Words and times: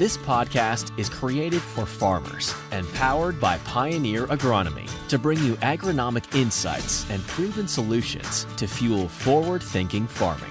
This 0.00 0.16
podcast 0.16 0.98
is 0.98 1.10
created 1.10 1.60
for 1.60 1.84
farmers 1.84 2.54
and 2.70 2.90
powered 2.94 3.38
by 3.38 3.58
Pioneer 3.66 4.26
Agronomy 4.28 4.88
to 5.08 5.18
bring 5.18 5.36
you 5.44 5.56
agronomic 5.56 6.34
insights 6.34 7.04
and 7.10 7.22
proven 7.26 7.68
solutions 7.68 8.46
to 8.56 8.66
fuel 8.66 9.08
forward 9.08 9.62
thinking 9.62 10.06
farming. 10.06 10.50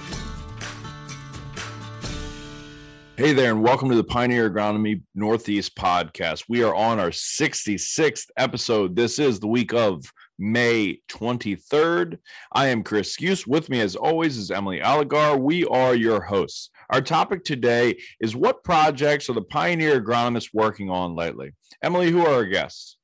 Hey 3.18 3.34
there, 3.34 3.50
and 3.50 3.64
welcome 3.64 3.90
to 3.90 3.96
the 3.96 4.04
Pioneer 4.04 4.52
Agronomy 4.52 5.02
Northeast 5.16 5.76
podcast. 5.76 6.44
We 6.48 6.62
are 6.62 6.76
on 6.76 7.00
our 7.00 7.10
66th 7.10 8.28
episode. 8.38 8.96
This 8.96 9.18
is 9.18 9.40
the 9.40 9.48
week 9.48 9.74
of 9.74 10.14
May 10.40 11.02
23rd. 11.10 12.18
I 12.54 12.68
am 12.68 12.82
Chris 12.82 13.16
Skuse. 13.16 13.46
With 13.46 13.70
me, 13.70 13.82
as 13.82 13.96
always, 13.96 14.38
is 14.38 14.52
Emily 14.52 14.80
Aligar. 14.80 15.38
We 15.38 15.66
are 15.66 15.94
your 15.94 16.22
hosts. 16.22 16.70
Our 16.90 17.02
topic 17.02 17.44
today 17.44 18.00
is 18.22 18.36
what 18.36 18.64
projects 18.64 19.30
are 19.30 19.34
the 19.34 19.42
pioneer 19.42 20.02
agronomists 20.02 20.50
working 20.54 20.90
on 20.90 21.16
lately? 21.16 21.52
Emily, 21.84 22.10
who 22.10 22.26
are 22.26 22.34
our 22.36 22.46
guests? 22.46 22.98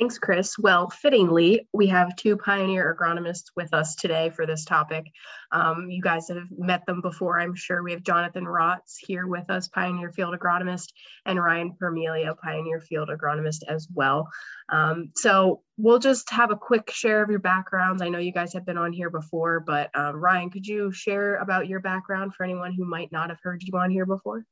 Thanks, 0.00 0.18
Chris. 0.18 0.58
Well, 0.58 0.88
fittingly, 0.88 1.68
we 1.74 1.86
have 1.88 2.16
two 2.16 2.38
pioneer 2.38 2.96
agronomists 2.98 3.50
with 3.54 3.74
us 3.74 3.94
today 3.94 4.30
for 4.30 4.46
this 4.46 4.64
topic. 4.64 5.04
Um, 5.52 5.90
you 5.90 6.00
guys 6.00 6.28
have 6.28 6.46
met 6.56 6.86
them 6.86 7.02
before, 7.02 7.38
I'm 7.38 7.54
sure. 7.54 7.82
We 7.82 7.92
have 7.92 8.02
Jonathan 8.02 8.46
Rotz 8.46 8.96
here 9.06 9.26
with 9.26 9.50
us, 9.50 9.68
pioneer 9.68 10.10
field 10.10 10.34
agronomist, 10.34 10.86
and 11.26 11.38
Ryan 11.38 11.76
Permelia, 11.78 12.34
pioneer 12.42 12.80
field 12.80 13.10
agronomist 13.10 13.58
as 13.68 13.88
well. 13.92 14.26
Um, 14.70 15.10
so 15.16 15.60
we'll 15.76 15.98
just 15.98 16.30
have 16.30 16.50
a 16.50 16.56
quick 16.56 16.90
share 16.90 17.22
of 17.22 17.28
your 17.28 17.38
backgrounds. 17.38 18.00
I 18.00 18.08
know 18.08 18.20
you 18.20 18.32
guys 18.32 18.54
have 18.54 18.64
been 18.64 18.78
on 18.78 18.94
here 18.94 19.10
before, 19.10 19.60
but 19.60 19.90
um, 19.94 20.16
Ryan, 20.16 20.48
could 20.48 20.66
you 20.66 20.92
share 20.92 21.36
about 21.36 21.68
your 21.68 21.80
background 21.80 22.34
for 22.34 22.44
anyone 22.44 22.72
who 22.72 22.86
might 22.86 23.12
not 23.12 23.28
have 23.28 23.40
heard 23.42 23.62
you 23.62 23.78
on 23.78 23.90
here 23.90 24.06
before? 24.06 24.46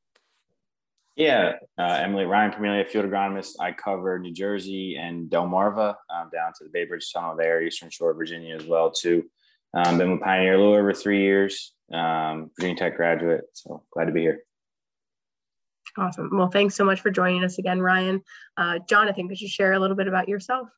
Yeah, 1.18 1.54
uh, 1.76 1.98
Emily 2.00 2.26
Ryan 2.26 2.52
Permelia, 2.52 2.86
field 2.86 3.04
agronomist. 3.04 3.56
I 3.58 3.72
cover 3.72 4.20
New 4.20 4.32
Jersey 4.32 4.94
and 4.94 5.28
Delmarva 5.28 5.96
um, 6.08 6.30
down 6.32 6.52
to 6.56 6.64
the 6.64 6.70
Bay 6.70 6.84
Bridge 6.84 7.12
Tunnel 7.12 7.34
there, 7.36 7.60
Eastern 7.60 7.90
Shore, 7.90 8.14
Virginia 8.14 8.54
as 8.54 8.64
well 8.64 8.92
too. 8.92 9.24
Um, 9.74 9.98
been 9.98 10.12
with 10.12 10.20
Pioneer 10.20 10.54
a 10.54 10.58
little 10.58 10.74
over 10.74 10.94
three 10.94 11.22
years. 11.22 11.74
Um, 11.92 12.52
Virginia 12.56 12.76
Tech 12.76 12.96
graduate, 12.96 13.46
so 13.52 13.82
glad 13.90 14.04
to 14.04 14.12
be 14.12 14.20
here. 14.20 14.44
Awesome. 15.96 16.30
Well, 16.32 16.50
thanks 16.50 16.76
so 16.76 16.84
much 16.84 17.00
for 17.00 17.10
joining 17.10 17.42
us 17.42 17.58
again, 17.58 17.82
Ryan. 17.82 18.22
Uh, 18.56 18.78
Jonathan, 18.88 19.28
could 19.28 19.40
you 19.40 19.48
share 19.48 19.72
a 19.72 19.80
little 19.80 19.96
bit 19.96 20.06
about 20.06 20.28
yourself? 20.28 20.68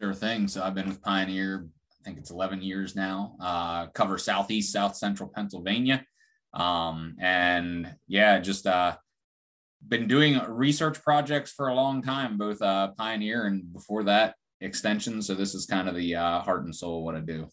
Sure 0.00 0.14
thing. 0.14 0.48
So 0.48 0.62
I've 0.62 0.74
been 0.74 0.88
with 0.88 1.02
Pioneer, 1.02 1.66
I 2.00 2.04
think 2.06 2.16
it's 2.16 2.30
11 2.30 2.62
years 2.62 2.96
now. 2.96 3.36
Uh, 3.38 3.88
cover 3.88 4.16
Southeast, 4.16 4.72
South 4.72 4.96
Central 4.96 5.28
Pennsylvania, 5.28 6.06
um, 6.54 7.16
and 7.20 7.94
yeah, 8.08 8.38
just 8.38 8.66
uh, 8.66 8.96
been 9.88 10.08
doing 10.08 10.40
research 10.48 11.02
projects 11.02 11.52
for 11.52 11.68
a 11.68 11.74
long 11.74 12.02
time, 12.02 12.38
both 12.38 12.60
uh, 12.62 12.88
Pioneer 12.96 13.46
and 13.46 13.72
before 13.72 14.04
that 14.04 14.34
extension. 14.60 15.22
So 15.22 15.34
this 15.34 15.54
is 15.54 15.66
kind 15.66 15.88
of 15.88 15.94
the 15.94 16.16
uh, 16.16 16.40
heart 16.40 16.64
and 16.64 16.74
soul 16.74 16.98
of 16.98 17.04
what 17.04 17.14
I 17.14 17.20
do. 17.20 17.48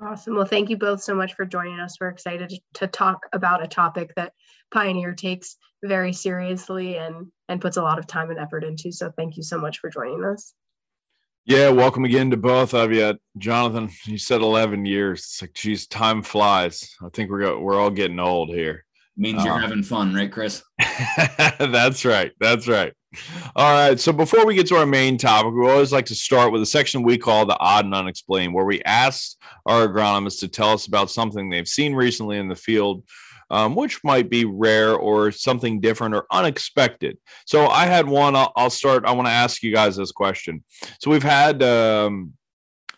Awesome. 0.00 0.34
Well, 0.34 0.46
thank 0.46 0.70
you 0.70 0.78
both 0.78 1.02
so 1.02 1.14
much 1.14 1.34
for 1.34 1.44
joining 1.44 1.78
us. 1.78 1.98
We're 2.00 2.08
excited 2.08 2.52
to 2.74 2.86
talk 2.86 3.26
about 3.32 3.62
a 3.62 3.68
topic 3.68 4.14
that 4.16 4.32
Pioneer 4.72 5.14
takes 5.14 5.56
very 5.84 6.12
seriously 6.12 6.96
and 6.96 7.30
and 7.48 7.60
puts 7.60 7.76
a 7.76 7.82
lot 7.82 7.98
of 7.98 8.06
time 8.06 8.30
and 8.30 8.38
effort 8.38 8.64
into. 8.64 8.92
So 8.92 9.12
thank 9.16 9.36
you 9.36 9.42
so 9.42 9.58
much 9.58 9.78
for 9.78 9.90
joining 9.90 10.24
us. 10.24 10.54
Yeah, 11.44 11.70
welcome 11.70 12.04
again 12.04 12.30
to 12.30 12.36
both 12.36 12.74
of 12.74 12.92
you, 12.92 13.18
Jonathan. 13.36 13.90
You 14.04 14.18
said 14.18 14.40
eleven 14.40 14.86
years. 14.86 15.20
It's 15.20 15.42
like, 15.42 15.52
geez, 15.52 15.86
time 15.86 16.22
flies. 16.22 16.94
I 17.02 17.08
think 17.12 17.30
we're 17.30 17.40
go- 17.40 17.60
we're 17.60 17.78
all 17.78 17.90
getting 17.90 18.20
old 18.20 18.50
here 18.50 18.84
means 19.20 19.44
you're 19.44 19.54
um, 19.54 19.60
having 19.60 19.82
fun, 19.82 20.14
right, 20.14 20.32
Chris? 20.32 20.62
that's 21.58 22.04
right. 22.04 22.32
That's 22.40 22.66
right. 22.66 22.92
All 23.54 23.72
right. 23.72 24.00
So 24.00 24.12
before 24.12 24.46
we 24.46 24.54
get 24.54 24.66
to 24.68 24.76
our 24.76 24.86
main 24.86 25.18
topic, 25.18 25.52
we 25.52 25.68
always 25.68 25.92
like 25.92 26.06
to 26.06 26.14
start 26.14 26.52
with 26.52 26.62
a 26.62 26.66
section 26.66 27.02
we 27.02 27.18
call 27.18 27.44
the 27.44 27.58
odd 27.58 27.84
and 27.84 27.94
unexplained, 27.94 28.54
where 28.54 28.64
we 28.64 28.82
ask 28.82 29.36
our 29.66 29.86
agronomists 29.86 30.40
to 30.40 30.48
tell 30.48 30.70
us 30.70 30.86
about 30.86 31.10
something 31.10 31.50
they've 31.50 31.68
seen 31.68 31.94
recently 31.94 32.38
in 32.38 32.48
the 32.48 32.56
field, 32.56 33.04
um, 33.50 33.74
which 33.74 34.02
might 34.04 34.30
be 34.30 34.46
rare 34.46 34.94
or 34.94 35.30
something 35.32 35.80
different 35.80 36.14
or 36.14 36.24
unexpected. 36.30 37.18
So 37.44 37.66
I 37.66 37.86
had 37.86 38.08
one. 38.08 38.34
I'll, 38.34 38.52
I'll 38.56 38.70
start. 38.70 39.04
I 39.04 39.12
want 39.12 39.26
to 39.26 39.32
ask 39.32 39.62
you 39.62 39.74
guys 39.74 39.96
this 39.96 40.12
question. 40.12 40.64
So 40.98 41.10
we've 41.10 41.22
had, 41.22 41.62
um, 41.62 42.32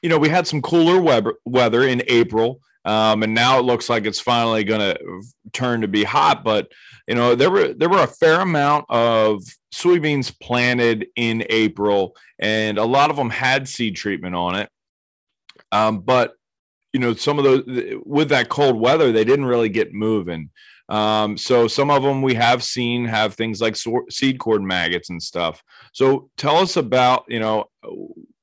you 0.02 0.08
know, 0.08 0.18
we 0.18 0.28
had 0.28 0.46
some 0.46 0.62
cooler 0.62 1.00
weather, 1.00 1.34
weather 1.44 1.82
in 1.82 2.02
April 2.06 2.60
um, 2.84 3.22
and 3.22 3.34
now 3.34 3.58
it 3.58 3.62
looks 3.62 3.88
like 3.88 4.06
it's 4.06 4.20
finally 4.20 4.64
going 4.64 4.80
to 4.80 5.22
turn 5.52 5.82
to 5.82 5.88
be 5.88 6.04
hot. 6.04 6.42
But 6.44 6.70
you 7.06 7.14
know, 7.14 7.34
there 7.34 7.50
were 7.50 7.72
there 7.72 7.88
were 7.88 8.02
a 8.02 8.06
fair 8.06 8.40
amount 8.40 8.86
of 8.88 9.42
soybeans 9.72 10.38
planted 10.40 11.06
in 11.16 11.44
April, 11.48 12.16
and 12.38 12.78
a 12.78 12.84
lot 12.84 13.10
of 13.10 13.16
them 13.16 13.30
had 13.30 13.68
seed 13.68 13.96
treatment 13.96 14.34
on 14.34 14.56
it. 14.56 14.68
Um, 15.70 16.00
but 16.00 16.34
you 16.92 17.00
know, 17.00 17.14
some 17.14 17.38
of 17.38 17.44
those 17.44 17.62
with 18.04 18.28
that 18.30 18.48
cold 18.48 18.76
weather, 18.76 19.12
they 19.12 19.24
didn't 19.24 19.46
really 19.46 19.68
get 19.68 19.94
moving. 19.94 20.50
Um, 20.88 21.38
so 21.38 21.68
some 21.68 21.90
of 21.90 22.02
them 22.02 22.20
we 22.20 22.34
have 22.34 22.62
seen 22.62 23.06
have 23.06 23.34
things 23.34 23.60
like 23.62 23.76
seed 24.10 24.38
corn 24.38 24.66
maggots 24.66 25.08
and 25.08 25.22
stuff. 25.22 25.62
So 25.92 26.28
tell 26.36 26.56
us 26.56 26.76
about 26.76 27.24
you 27.28 27.40
know 27.40 27.70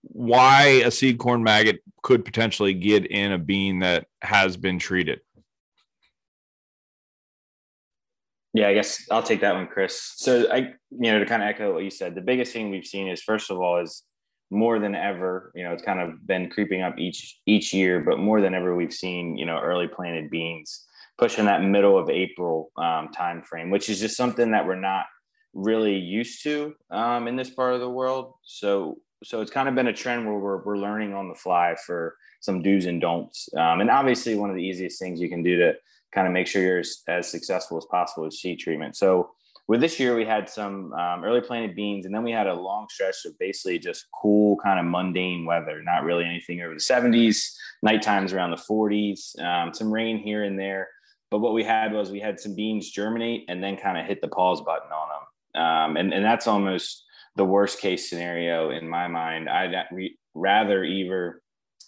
why 0.01 0.81
a 0.85 0.91
seed 0.91 1.17
corn 1.17 1.43
maggot 1.43 1.81
could 2.01 2.23
potentially 2.25 2.73
get 2.73 3.05
in 3.05 3.31
a 3.31 3.37
bean 3.37 3.79
that 3.79 4.07
has 4.21 4.57
been 4.57 4.79
treated. 4.79 5.21
Yeah, 8.53 8.67
I 8.69 8.73
guess 8.73 9.05
I'll 9.11 9.23
take 9.23 9.41
that 9.41 9.53
one, 9.53 9.67
Chris. 9.67 10.13
So 10.15 10.51
I, 10.51 10.73
you 10.89 11.11
know, 11.11 11.19
to 11.19 11.25
kind 11.25 11.43
of 11.43 11.49
echo 11.49 11.73
what 11.73 11.83
you 11.83 11.91
said, 11.91 12.15
the 12.15 12.21
biggest 12.21 12.51
thing 12.51 12.69
we've 12.69 12.85
seen 12.85 13.07
is 13.07 13.21
first 13.21 13.51
of 13.51 13.59
all 13.59 13.79
is 13.81 14.03
more 14.49 14.79
than 14.79 14.95
ever, 14.95 15.51
you 15.53 15.63
know, 15.63 15.71
it's 15.71 15.83
kind 15.83 15.99
of 15.99 16.25
been 16.25 16.49
creeping 16.49 16.81
up 16.81 16.97
each 16.97 17.39
each 17.45 17.73
year, 17.73 17.99
but 17.99 18.17
more 18.17 18.41
than 18.41 18.55
ever 18.55 18.75
we've 18.75 18.93
seen, 18.93 19.37
you 19.37 19.45
know, 19.45 19.59
early 19.59 19.87
planted 19.87 20.31
beans 20.31 20.87
pushing 21.19 21.45
that 21.45 21.61
middle 21.61 21.97
of 21.97 22.09
April 22.09 22.71
um, 22.77 23.09
time 23.09 23.43
frame, 23.43 23.69
which 23.69 23.89
is 23.89 23.99
just 23.99 24.15
something 24.15 24.51
that 24.51 24.65
we're 24.65 24.75
not 24.75 25.05
really 25.53 25.97
used 25.97 26.41
to 26.43 26.73
um, 26.89 27.27
in 27.27 27.35
this 27.35 27.49
part 27.49 27.73
of 27.73 27.81
the 27.81 27.89
world. 27.89 28.33
So 28.43 28.97
so 29.23 29.41
it's 29.41 29.51
kind 29.51 29.67
of 29.67 29.75
been 29.75 29.87
a 29.87 29.93
trend 29.93 30.25
where 30.25 30.37
we're, 30.37 30.63
we're 30.63 30.77
learning 30.77 31.13
on 31.13 31.27
the 31.27 31.35
fly 31.35 31.75
for 31.85 32.15
some 32.39 32.61
do's 32.61 32.85
and 32.85 33.01
don'ts. 33.01 33.49
Um, 33.55 33.81
and 33.81 33.89
obviously, 33.89 34.35
one 34.35 34.49
of 34.49 34.55
the 34.55 34.63
easiest 34.63 34.99
things 34.99 35.19
you 35.19 35.29
can 35.29 35.43
do 35.43 35.57
to 35.57 35.73
kind 36.11 36.27
of 36.27 36.33
make 36.33 36.47
sure 36.47 36.61
you're 36.61 36.79
as, 36.79 37.01
as 37.07 37.29
successful 37.29 37.77
as 37.77 37.85
possible 37.85 38.25
is 38.25 38.39
seed 38.39 38.59
treatment. 38.59 38.95
So 38.95 39.31
with 39.67 39.81
this 39.81 39.99
year, 39.99 40.15
we 40.15 40.25
had 40.25 40.49
some 40.49 40.91
um, 40.93 41.23
early 41.23 41.41
planted 41.41 41.75
beans, 41.75 42.05
and 42.05 42.15
then 42.15 42.23
we 42.23 42.31
had 42.31 42.47
a 42.47 42.53
long 42.53 42.87
stretch 42.89 43.25
of 43.25 43.37
basically 43.37 43.77
just 43.77 44.07
cool, 44.19 44.57
kind 44.63 44.79
of 44.79 44.85
mundane 44.85 45.45
weather, 45.45 45.83
not 45.83 46.03
really 46.03 46.25
anything 46.25 46.61
over 46.61 46.73
the 46.73 46.79
70s, 46.79 47.55
night 47.83 48.01
times 48.01 48.33
around 48.33 48.49
the 48.49 48.57
40s, 48.57 49.39
um, 49.39 49.73
some 49.73 49.93
rain 49.93 50.17
here 50.17 50.43
and 50.43 50.57
there. 50.57 50.87
But 51.29 51.39
what 51.39 51.53
we 51.53 51.63
had 51.63 51.93
was 51.93 52.09
we 52.09 52.19
had 52.19 52.39
some 52.39 52.55
beans 52.55 52.89
germinate 52.89 53.45
and 53.47 53.63
then 53.63 53.77
kind 53.77 53.97
of 53.97 54.07
hit 54.07 54.21
the 54.21 54.27
pause 54.27 54.61
button 54.61 54.89
on 54.91 55.07
them. 55.09 55.61
Um, 55.61 55.97
and, 55.97 56.13
and 56.13 56.25
that's 56.25 56.47
almost 56.47 57.03
the 57.35 57.45
worst 57.45 57.79
case 57.79 58.09
scenario 58.09 58.71
in 58.71 58.87
my 58.87 59.07
mind. 59.07 59.49
I'd 59.49 59.73
rather 60.33 60.83
either 60.83 61.41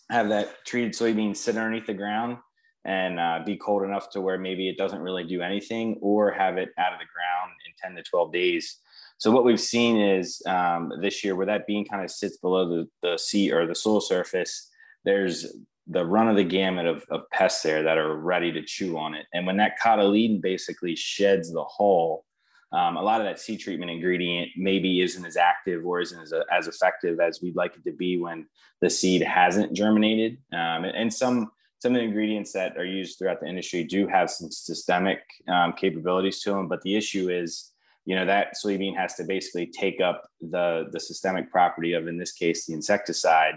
have 0.09 0.29
that 0.29 0.66
treated 0.66 0.94
soybean 0.94 1.35
sit 1.35 1.57
underneath 1.57 1.88
the 1.88 1.94
ground 1.94 2.38
and 2.84 3.19
uh, 3.19 3.40
be 3.46 3.57
cold 3.57 3.84
enough 3.84 4.09
to 4.12 4.22
where 4.22 4.38
maybe 4.38 4.68
it 4.68 4.78
doesn't 4.78 5.02
really 5.02 5.24
do 5.24 5.41
anything, 5.41 5.97
or 6.02 6.31
have 6.31 6.57
it 6.57 6.69
out 6.78 6.94
of 6.94 7.00
the 7.00 7.06
ground 7.06 7.52
in 7.66 7.96
10 7.96 7.96
to 7.96 8.09
12 8.09 8.34
days. 8.34 8.79
So 9.19 9.29
what 9.29 9.46
we've 9.46 9.62
seen 9.62 10.00
is 10.00 10.41
um, 10.47 10.91
this 11.00 11.24
year 11.24 11.35
where 11.35 11.46
that 11.46 11.68
bean 11.68 11.85
kind 11.85 12.03
of 12.03 12.09
sits 12.09 12.38
below 12.38 12.68
the, 12.68 12.88
the 13.03 13.18
sea 13.18 13.52
or 13.52 13.68
the 13.68 13.75
soil 13.75 14.02
surface, 14.02 14.69
there's 15.06 15.46
the 15.88 16.06
run 16.06 16.28
of 16.28 16.35
the 16.35 16.44
gamut 16.44 16.88
of, 16.88 17.06
of 17.12 17.29
pests 17.31 17.62
there 17.62 17.84
that 17.84 17.97
are 17.97 18.16
ready 18.16 18.52
to 18.52 18.63
chew 18.63 18.97
on 18.97 19.13
it. 19.13 19.28
And 19.34 19.46
when 19.46 19.58
that 19.58 19.78
cotyledon 19.84 20.41
basically 20.41 20.96
sheds 20.96 21.52
the 21.52 21.63
hull, 21.63 22.26
um, 22.73 22.96
a 22.96 23.02
lot 23.02 23.20
of 23.20 23.26
that 23.26 23.40
seed 23.40 23.59
treatment 23.59 23.91
ingredient 23.91 24.52
maybe 24.56 25.02
isn't 25.02 25.26
as 25.26 25.35
active 25.35 25.85
or 25.85 26.00
isn't 26.00 26.22
as, 26.22 26.34
as 26.52 26.68
effective 26.68 27.20
as 27.20 27.41
we'd 27.41 27.56
like 27.56 27.76
it 27.76 27.84
to 27.84 27.91
be 27.91 28.18
when 28.18 28.47
the 28.79 28.90
seed 28.90 29.22
hasn't 29.22 29.73
germinated. 29.73 30.38
Um, 30.53 30.85
and, 30.85 30.96
and, 30.96 31.14
some 31.14 31.52
some 31.79 31.94
of 31.94 32.00
the 32.00 32.06
ingredients 32.06 32.53
that 32.53 32.78
are 32.78 32.85
used 32.85 33.18
throughout 33.18 33.41
the 33.41 33.47
industry 33.47 33.84
do 33.84 34.08
have 34.08 34.29
some 34.29 34.52
systemic 34.52 35.20
um, 35.47 35.73
capabilities 35.73 36.40
to 36.41 36.52
them, 36.52 36.68
but 36.68 36.82
the 36.84 36.96
issue 36.96 37.29
is, 37.29 37.72
you 38.06 38.16
know, 38.16 38.26
that 38.26 38.53
soybean 38.64 38.96
has 38.96 39.16
to 39.16 39.23
basically 39.23 39.66
take 39.66 40.00
up 40.00 40.23
the 40.40 40.88
the 40.91 41.00
systemic 41.00 41.52
property 41.52 41.94
of, 41.94 42.08
in 42.08 42.18
this 42.18 42.32
case, 42.32 42.66
the 42.66 42.73
insecticide, 42.73 43.56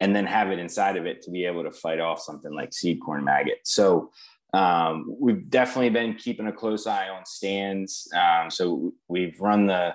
and 0.00 0.16
then 0.16 0.26
have 0.26 0.50
it 0.50 0.58
inside 0.58 0.96
of 0.96 1.06
it 1.06 1.22
to 1.22 1.30
be 1.30 1.44
able 1.44 1.62
to 1.62 1.70
fight 1.70 2.00
off 2.00 2.20
something 2.20 2.52
like 2.54 2.72
seed 2.72 2.98
corn 3.04 3.22
maggot. 3.22 3.58
So 3.64 4.10
um, 4.54 5.14
we've 5.20 5.48
definitely 5.50 5.90
been 5.90 6.14
keeping 6.14 6.46
a 6.46 6.52
close 6.52 6.86
eye 6.86 7.08
on 7.08 7.26
stands. 7.26 8.08
Um, 8.14 8.50
so 8.50 8.92
we've 9.08 9.38
run 9.40 9.66
the 9.66 9.94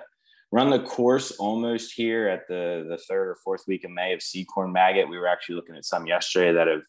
run 0.52 0.70
the 0.70 0.80
course 0.80 1.32
almost 1.32 1.92
here 1.92 2.28
at 2.28 2.46
the 2.48 2.86
the 2.88 2.98
third 3.08 3.28
or 3.28 3.36
fourth 3.42 3.64
week 3.66 3.84
of 3.84 3.90
May 3.90 4.12
of 4.12 4.22
seed 4.22 4.46
corn 4.46 4.72
maggot. 4.72 5.08
We 5.08 5.18
were 5.18 5.26
actually 5.26 5.56
looking 5.56 5.76
at 5.76 5.84
some 5.84 6.06
yesterday 6.06 6.52
that 6.52 6.68
have 6.68 6.82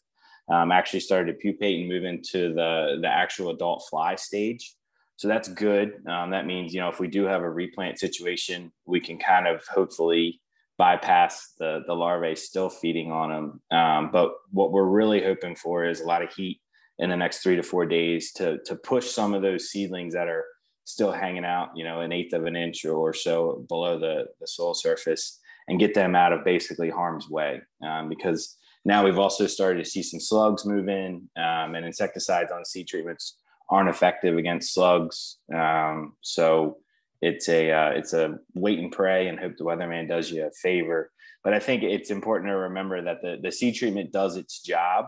um, 0.48 0.70
actually 0.70 1.00
started 1.00 1.32
to 1.32 1.38
pupate 1.38 1.80
and 1.80 1.88
move 1.88 2.04
into 2.04 2.54
the 2.54 2.98
the 3.00 3.08
actual 3.08 3.50
adult 3.50 3.84
fly 3.90 4.14
stage. 4.14 4.74
So 5.16 5.28
that's 5.28 5.48
good. 5.48 6.06
Um, 6.06 6.30
that 6.30 6.46
means, 6.46 6.74
you 6.74 6.80
know, 6.80 6.90
if 6.90 7.00
we 7.00 7.08
do 7.08 7.24
have 7.24 7.40
a 7.40 7.50
replant 7.50 7.98
situation, 7.98 8.70
we 8.84 9.00
can 9.00 9.18
kind 9.18 9.48
of 9.48 9.64
hopefully 9.66 10.42
bypass 10.76 11.54
the, 11.58 11.82
the 11.86 11.94
larvae 11.94 12.36
still 12.36 12.68
feeding 12.68 13.10
on 13.10 13.30
them. 13.30 13.78
Um, 13.78 14.10
but 14.12 14.32
what 14.50 14.72
we're 14.72 14.84
really 14.84 15.22
hoping 15.22 15.56
for 15.56 15.86
is 15.86 16.02
a 16.02 16.06
lot 16.06 16.22
of 16.22 16.30
heat 16.34 16.60
in 16.98 17.10
the 17.10 17.16
next 17.16 17.38
three 17.38 17.56
to 17.56 17.62
four 17.62 17.86
days 17.86 18.32
to, 18.32 18.58
to 18.64 18.76
push 18.76 19.10
some 19.10 19.34
of 19.34 19.42
those 19.42 19.70
seedlings 19.70 20.14
that 20.14 20.28
are 20.28 20.44
still 20.84 21.12
hanging 21.12 21.44
out, 21.44 21.70
you 21.74 21.84
know, 21.84 22.00
an 22.00 22.12
eighth 22.12 22.32
of 22.32 22.46
an 22.46 22.56
inch 22.56 22.84
or 22.84 23.12
so 23.12 23.64
below 23.68 23.98
the, 23.98 24.26
the 24.40 24.46
soil 24.46 24.72
surface 24.72 25.40
and 25.68 25.80
get 25.80 25.94
them 25.94 26.14
out 26.14 26.32
of 26.32 26.44
basically 26.44 26.90
harm's 26.90 27.28
way. 27.28 27.60
Um, 27.84 28.08
because 28.08 28.56
now 28.84 29.04
we've 29.04 29.18
also 29.18 29.46
started 29.46 29.84
to 29.84 29.90
see 29.90 30.02
some 30.02 30.20
slugs 30.20 30.64
move 30.64 30.88
in 30.88 31.28
um, 31.36 31.74
and 31.74 31.84
insecticides 31.84 32.52
on 32.52 32.64
seed 32.64 32.86
treatments 32.86 33.36
aren't 33.68 33.88
effective 33.88 34.36
against 34.36 34.72
slugs. 34.72 35.38
Um, 35.52 36.14
so 36.20 36.78
it's 37.20 37.48
a 37.48 37.72
uh, 37.72 37.90
it's 37.90 38.12
a 38.12 38.38
wait 38.54 38.78
and 38.78 38.92
pray 38.92 39.26
and 39.26 39.40
hope 39.40 39.56
the 39.56 39.64
weatherman 39.64 40.08
does 40.08 40.30
you 40.30 40.46
a 40.46 40.50
favor. 40.50 41.10
But 41.42 41.52
I 41.52 41.58
think 41.58 41.82
it's 41.82 42.10
important 42.10 42.50
to 42.50 42.56
remember 42.56 43.02
that 43.02 43.22
the, 43.22 43.38
the 43.42 43.52
seed 43.52 43.74
treatment 43.74 44.12
does 44.12 44.36
its 44.36 44.60
job. 44.60 45.06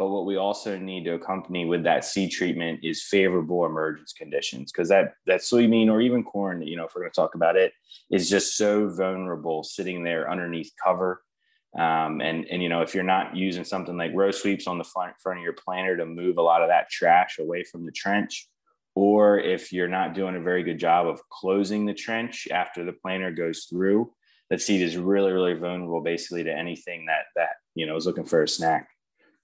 But 0.00 0.08
what 0.08 0.24
we 0.24 0.36
also 0.36 0.78
need 0.78 1.04
to 1.04 1.14
accompany 1.14 1.66
with 1.66 1.84
that 1.84 2.06
seed 2.06 2.30
treatment 2.30 2.80
is 2.82 3.04
favorable 3.04 3.66
emergence 3.66 4.14
conditions 4.14 4.72
because 4.72 4.88
that 4.88 5.12
that 5.26 5.42
soybean 5.42 5.90
or 5.90 6.00
even 6.00 6.24
corn, 6.24 6.62
you 6.62 6.74
know, 6.76 6.86
if 6.86 6.92
we're 6.94 7.02
going 7.02 7.12
to 7.12 7.20
talk 7.20 7.34
about 7.34 7.56
it, 7.56 7.74
is 8.10 8.30
just 8.30 8.56
so 8.56 8.88
vulnerable 8.88 9.62
sitting 9.62 10.02
there 10.02 10.30
underneath 10.30 10.72
cover 10.82 11.22
um, 11.78 12.20
and 12.20 12.46
and 12.50 12.62
you 12.62 12.68
know 12.68 12.80
if 12.80 12.94
you're 12.94 13.04
not 13.04 13.36
using 13.36 13.62
something 13.62 13.96
like 13.96 14.12
row 14.14 14.30
sweeps 14.30 14.66
on 14.66 14.78
the 14.78 14.84
front, 14.84 15.14
front 15.22 15.38
of 15.38 15.44
your 15.44 15.52
planter 15.52 15.96
to 15.96 16.06
move 16.06 16.38
a 16.38 16.42
lot 16.42 16.62
of 16.62 16.68
that 16.68 16.88
trash 16.90 17.38
away 17.38 17.62
from 17.62 17.84
the 17.84 17.92
trench, 17.92 18.48
or 18.94 19.38
if 19.38 19.70
you're 19.70 19.86
not 19.86 20.14
doing 20.14 20.34
a 20.34 20.40
very 20.40 20.62
good 20.62 20.78
job 20.78 21.06
of 21.06 21.20
closing 21.28 21.86
the 21.86 21.94
trench 21.94 22.48
after 22.50 22.84
the 22.84 22.92
planter 22.92 23.30
goes 23.30 23.66
through, 23.70 24.10
that 24.48 24.60
seed 24.62 24.80
is 24.80 24.96
really 24.96 25.30
really 25.30 25.54
vulnerable 25.54 26.00
basically 26.00 26.42
to 26.42 26.52
anything 26.52 27.06
that 27.06 27.26
that 27.36 27.50
you 27.74 27.86
know 27.86 27.96
is 27.96 28.06
looking 28.06 28.24
for 28.24 28.42
a 28.42 28.48
snack. 28.48 28.88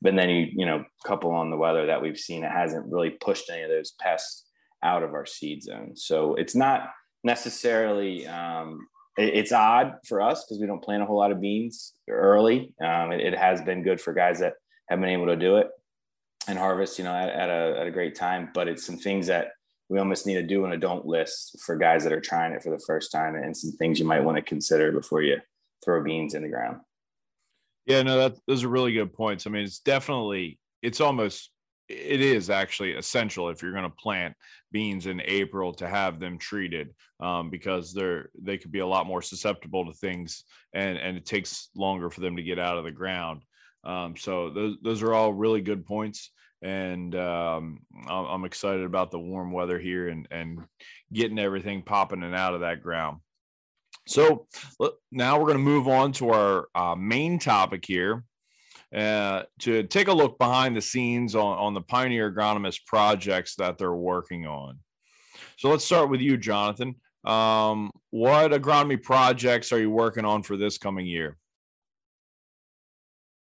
But 0.06 0.14
then 0.14 0.30
you 0.30 0.46
you 0.52 0.66
know 0.66 0.84
couple 1.04 1.32
on 1.32 1.50
the 1.50 1.56
weather 1.56 1.86
that 1.86 2.00
we've 2.00 2.18
seen, 2.18 2.44
it 2.44 2.52
hasn't 2.52 2.92
really 2.92 3.10
pushed 3.10 3.50
any 3.50 3.62
of 3.62 3.70
those 3.70 3.92
pests 4.00 4.44
out 4.84 5.02
of 5.02 5.14
our 5.14 5.26
seed 5.26 5.64
zone. 5.64 5.96
So 5.96 6.36
it's 6.36 6.54
not 6.54 6.90
necessarily 7.24 8.24
um, 8.28 8.86
it's 9.16 9.50
odd 9.50 9.94
for 10.06 10.20
us 10.20 10.44
because 10.44 10.60
we 10.60 10.68
don't 10.68 10.82
plant 10.82 11.02
a 11.02 11.06
whole 11.06 11.18
lot 11.18 11.32
of 11.32 11.40
beans 11.40 11.94
early. 12.08 12.72
Um, 12.80 13.10
it, 13.10 13.20
it, 13.20 13.36
has 13.36 13.62
been 13.62 13.82
good 13.82 14.00
for 14.00 14.12
guys 14.12 14.38
that 14.38 14.54
have 14.88 15.00
been 15.00 15.08
able 15.08 15.26
to 15.26 15.36
do 15.36 15.56
it 15.56 15.70
and 16.46 16.56
harvest, 16.56 16.98
you 16.98 17.04
know, 17.04 17.14
at, 17.14 17.30
at, 17.30 17.48
a, 17.48 17.80
at 17.80 17.86
a 17.88 17.90
great 17.90 18.14
time. 18.14 18.50
But 18.54 18.68
it's 18.68 18.86
some 18.86 18.98
things 18.98 19.26
that 19.26 19.48
we 19.88 19.98
almost 19.98 20.26
need 20.26 20.34
to 20.34 20.42
do 20.42 20.64
in 20.66 20.72
a 20.72 20.76
don't 20.76 21.06
list 21.06 21.58
for 21.64 21.76
guys 21.76 22.04
that 22.04 22.12
are 22.12 22.20
trying 22.20 22.52
it 22.52 22.62
for 22.62 22.70
the 22.70 22.84
first 22.86 23.10
time 23.10 23.34
and 23.34 23.56
some 23.56 23.72
things 23.72 23.98
you 23.98 24.04
might 24.04 24.22
want 24.22 24.36
to 24.36 24.42
consider 24.42 24.92
before 24.92 25.22
you 25.22 25.38
throw 25.84 26.04
beans 26.04 26.34
in 26.34 26.42
the 26.42 26.48
ground. 26.48 26.80
Yeah, 27.86 28.02
no, 28.02 28.18
that 28.18 28.36
those 28.46 28.64
are 28.64 28.68
really 28.68 28.92
good 28.92 29.12
points. 29.12 29.46
I 29.46 29.50
mean, 29.50 29.64
it's 29.64 29.78
definitely, 29.78 30.58
it's 30.82 31.00
almost 31.00 31.50
it 31.88 32.20
is 32.20 32.50
actually 32.50 32.94
essential 32.94 33.48
if 33.48 33.62
you're 33.62 33.70
going 33.72 33.84
to 33.84 33.90
plant 33.90 34.34
beans 34.72 35.06
in 35.06 35.22
April 35.24 35.72
to 35.72 35.86
have 35.88 36.18
them 36.18 36.36
treated 36.36 36.92
um, 37.20 37.48
because 37.48 37.92
they're 37.92 38.28
they 38.42 38.58
could 38.58 38.72
be 38.72 38.80
a 38.80 38.86
lot 38.86 39.06
more 39.06 39.22
susceptible 39.22 39.86
to 39.86 39.92
things 39.92 40.42
and 40.74 40.98
and 40.98 41.16
it 41.16 41.24
takes 41.24 41.68
longer 41.76 42.10
for 42.10 42.20
them 42.22 42.36
to 42.36 42.42
get 42.42 42.58
out 42.58 42.76
of 42.76 42.84
the 42.84 42.90
ground. 42.90 43.42
Um, 43.84 44.16
so 44.16 44.50
those 44.50 44.76
those 44.82 45.02
are 45.02 45.14
all 45.14 45.32
really 45.32 45.60
good 45.60 45.86
points, 45.86 46.32
and 46.60 47.14
um, 47.14 47.78
I'm 48.08 48.44
excited 48.44 48.84
about 48.84 49.12
the 49.12 49.20
warm 49.20 49.52
weather 49.52 49.78
here 49.78 50.08
and 50.08 50.26
and 50.32 50.58
getting 51.12 51.38
everything 51.38 51.82
popping 51.82 52.24
and 52.24 52.34
out 52.34 52.54
of 52.54 52.60
that 52.62 52.82
ground. 52.82 53.18
So 54.06 54.46
now 55.10 55.38
we're 55.38 55.46
going 55.46 55.58
to 55.58 55.62
move 55.62 55.88
on 55.88 56.12
to 56.12 56.30
our 56.30 56.68
uh, 56.74 56.94
main 56.94 57.38
topic 57.38 57.84
here, 57.84 58.24
uh, 58.94 59.42
to 59.60 59.82
take 59.82 60.08
a 60.08 60.12
look 60.12 60.38
behind 60.38 60.76
the 60.76 60.80
scenes 60.80 61.34
on, 61.34 61.58
on 61.58 61.74
the 61.74 61.80
Pioneer 61.80 62.32
Agronomist 62.32 62.86
projects 62.86 63.56
that 63.56 63.78
they're 63.78 63.92
working 63.92 64.46
on. 64.46 64.78
So 65.58 65.70
let's 65.70 65.84
start 65.84 66.08
with 66.08 66.20
you, 66.20 66.36
Jonathan. 66.36 66.94
Um, 67.24 67.90
what 68.10 68.52
agronomy 68.52 69.02
projects 69.02 69.72
are 69.72 69.80
you 69.80 69.90
working 69.90 70.24
on 70.24 70.44
for 70.44 70.56
this 70.56 70.78
coming 70.78 71.06
year? 71.06 71.36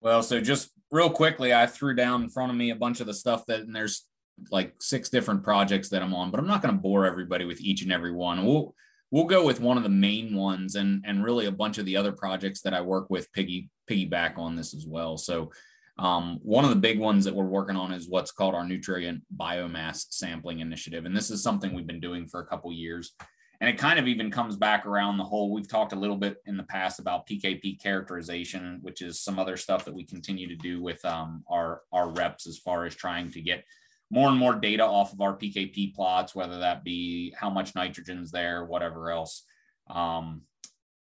Well, 0.01 0.21
so 0.21 0.41
just 0.41 0.71
real 0.91 1.09
quickly, 1.09 1.53
I 1.53 1.67
threw 1.67 1.95
down 1.95 2.23
in 2.23 2.29
front 2.29 2.51
of 2.51 2.57
me 2.57 2.71
a 2.71 2.75
bunch 2.75 3.00
of 3.00 3.07
the 3.07 3.13
stuff 3.13 3.45
that, 3.47 3.61
and 3.61 3.73
there's 3.73 4.06
like 4.51 4.75
six 4.81 5.09
different 5.09 5.44
projects 5.44 5.89
that 5.89 6.01
I'm 6.01 6.13
on, 6.13 6.31
but 6.31 6.39
I'm 6.39 6.47
not 6.47 6.61
going 6.61 6.73
to 6.73 6.81
bore 6.81 7.06
everybody 7.06 7.45
with 7.45 7.61
each 7.61 7.81
and 7.81 7.91
every 7.94 8.11
one. 8.11 8.45
We'll 8.45 8.75
we'll 9.11 9.25
go 9.25 9.45
with 9.45 9.59
one 9.59 9.77
of 9.77 9.83
the 9.83 9.89
main 9.89 10.35
ones 10.35 10.75
and 10.75 11.03
and 11.06 11.23
really 11.23 11.45
a 11.45 11.51
bunch 11.51 11.77
of 11.77 11.85
the 11.85 11.97
other 11.97 12.11
projects 12.11 12.61
that 12.61 12.73
I 12.73 12.81
work 12.81 13.09
with 13.09 13.31
piggy 13.33 13.69
piggyback 13.89 14.38
on 14.38 14.56
this 14.56 14.73
as 14.73 14.85
well. 14.85 15.17
So 15.17 15.51
um, 15.97 16.39
one 16.44 16.63
of 16.63 16.69
the 16.69 16.77
big 16.77 16.97
ones 17.00 17.25
that 17.25 17.35
we're 17.35 17.44
working 17.44 17.75
on 17.75 17.91
is 17.91 18.07
what's 18.07 18.31
called 18.31 18.56
our 18.56 18.65
nutrient 18.65 19.23
biomass 19.35 20.06
sampling 20.11 20.59
initiative, 20.59 21.06
and 21.06 21.15
this 21.15 21.29
is 21.29 21.44
something 21.44 21.73
we've 21.73 21.88
been 21.88 22.00
doing 22.00 22.27
for 22.27 22.39
a 22.39 22.45
couple 22.45 22.71
years. 22.71 23.13
And 23.61 23.69
it 23.69 23.77
kind 23.77 24.00
of 24.00 24.07
even 24.07 24.31
comes 24.31 24.56
back 24.56 24.85
around 24.85 25.17
the 25.17 25.25
whole. 25.25 25.51
We've 25.51 25.67
talked 25.67 25.91
a 25.91 25.97
little 25.97 26.15
bit 26.15 26.38
in 26.45 26.56
the 26.56 26.63
past 26.63 26.97
about 26.97 27.27
PKP 27.27 27.81
characterization, 27.81 28.79
which 28.81 29.01
is 29.01 29.19
some 29.19 29.38
other 29.38 29.57
stuff 29.57 29.83
that 29.83 29.94
we 29.94 30.06
continue 30.06 30.47
to 30.47 30.56
do 30.56 30.81
with 30.81 31.03
um, 31.03 31.44
our 31.50 31.81
our 31.91 32.09
reps 32.11 32.47
as 32.47 32.57
far 32.57 32.85
as 32.85 32.95
trying 32.95 33.29
to 33.31 33.41
get 33.41 33.65
more 34.11 34.29
and 34.29 34.38
more 34.38 34.56
data 34.56 34.83
off 34.83 35.13
of 35.13 35.21
our 35.21 35.35
PKP 35.35 35.94
plots, 35.94 36.33
whether 36.33 36.59
that 36.59 36.83
be 36.83 37.33
how 37.38 37.50
much 37.50 37.75
nitrogen's 37.75 38.31
there, 38.31 38.65
whatever 38.65 39.11
else. 39.11 39.44
Um, 39.89 40.41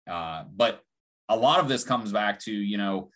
uh, 0.09 0.43
but 0.53 0.81
a 1.29 1.35
lot 1.35 1.59
of 1.59 1.67
this 1.67 1.83
comes 1.83 2.11
back 2.11 2.39
to, 2.41 2.51
you 2.51 2.77
know, 2.77 3.09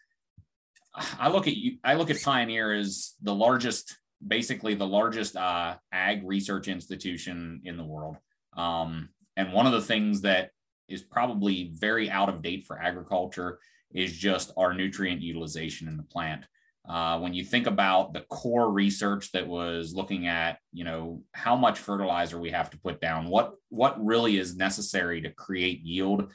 I 1.20 1.30
look 1.30 1.48
at 1.48 1.56
you, 1.56 1.78
I 1.84 1.94
look 1.94 2.10
at 2.10 2.22
Pioneer 2.22 2.74
as 2.74 3.14
the 3.22 3.34
largest, 3.34 3.98
basically 4.26 4.74
the 4.74 4.88
largest 4.88 5.36
uh, 5.36 5.76
ag 5.92 6.22
research 6.26 6.68
institution 6.68 7.62
in 7.64 7.78
the 7.78 7.86
world. 7.86 8.18
Um, 8.58 9.10
and 9.38 9.54
one 9.54 9.68
of 9.68 9.72
the 9.72 9.82
things 9.82 10.22
that 10.22 10.52
is 10.88 11.04
probably 11.04 11.72
very 11.76 12.10
out 12.10 12.30
of 12.30 12.42
date 12.42 12.66
for 12.66 12.80
agriculture 12.80 13.60
is 13.92 14.16
just 14.16 14.52
our 14.58 14.74
nutrient 14.74 15.22
utilization 15.22 15.88
in 15.88 15.98
the 15.98 16.04
plant. 16.04 16.46
Uh, 16.90 17.20
when 17.20 17.36
you 17.36 17.44
think 17.44 17.68
about 17.68 18.14
the 18.14 18.22
core 18.22 18.72
research 18.72 19.32
that 19.32 19.48
was 19.48 19.94
looking 19.94 20.26
at, 20.26 20.58
you 20.74 20.84
know, 20.84 21.22
how 21.34 21.56
much 21.56 21.78
fertilizer 21.78 22.40
we 22.40 22.50
have 22.50 22.72
to 22.72 22.80
put 22.80 23.00
down, 23.00 23.28
what 23.28 23.54
what 23.70 24.04
really 24.04 24.38
is 24.38 24.56
necessary 24.56 25.22
to 25.22 25.30
create 25.30 25.82
yield, 25.82 26.32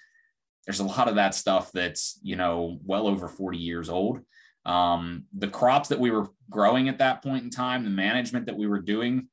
there's 0.64 0.78
a 0.78 0.84
lot 0.84 1.08
of 1.08 1.16
that 1.16 1.34
stuff 1.34 1.72
that's 1.72 2.20
you 2.22 2.36
know 2.36 2.78
well 2.84 3.08
over 3.08 3.26
40 3.26 3.58
years 3.58 3.88
old. 3.88 4.20
Um, 4.64 5.24
the 5.36 5.48
crops 5.48 5.88
that 5.88 5.98
we 5.98 6.12
were 6.12 6.28
growing 6.48 6.88
at 6.88 6.98
that 6.98 7.22
point 7.22 7.42
in 7.42 7.50
time, 7.50 7.82
the 7.82 7.90
management 7.90 8.46
that 8.46 8.56
we 8.56 8.68
were 8.68 8.80
doing 8.80 9.26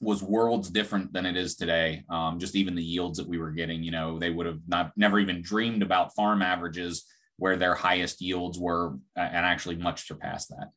was 0.00 0.22
worlds 0.22 0.70
different 0.70 1.12
than 1.12 1.26
it 1.26 1.36
is 1.36 1.56
today. 1.56 2.04
Um, 2.08 2.38
just 2.38 2.56
even 2.56 2.74
the 2.74 2.82
yields 2.82 3.18
that 3.18 3.28
we 3.28 3.38
were 3.38 3.52
getting, 3.52 3.82
you 3.82 3.90
know, 3.90 4.18
they 4.18 4.30
would 4.30 4.46
have 4.46 4.60
not 4.66 4.92
never 4.96 5.20
even 5.20 5.42
dreamed 5.42 5.82
about 5.82 6.14
farm 6.14 6.40
averages 6.40 7.04
where 7.36 7.56
their 7.56 7.74
highest 7.74 8.20
yields 8.20 8.58
were 8.58 8.94
and 9.16 9.46
actually 9.46 9.76
much 9.76 10.06
surpassed 10.06 10.50
that. 10.50 10.70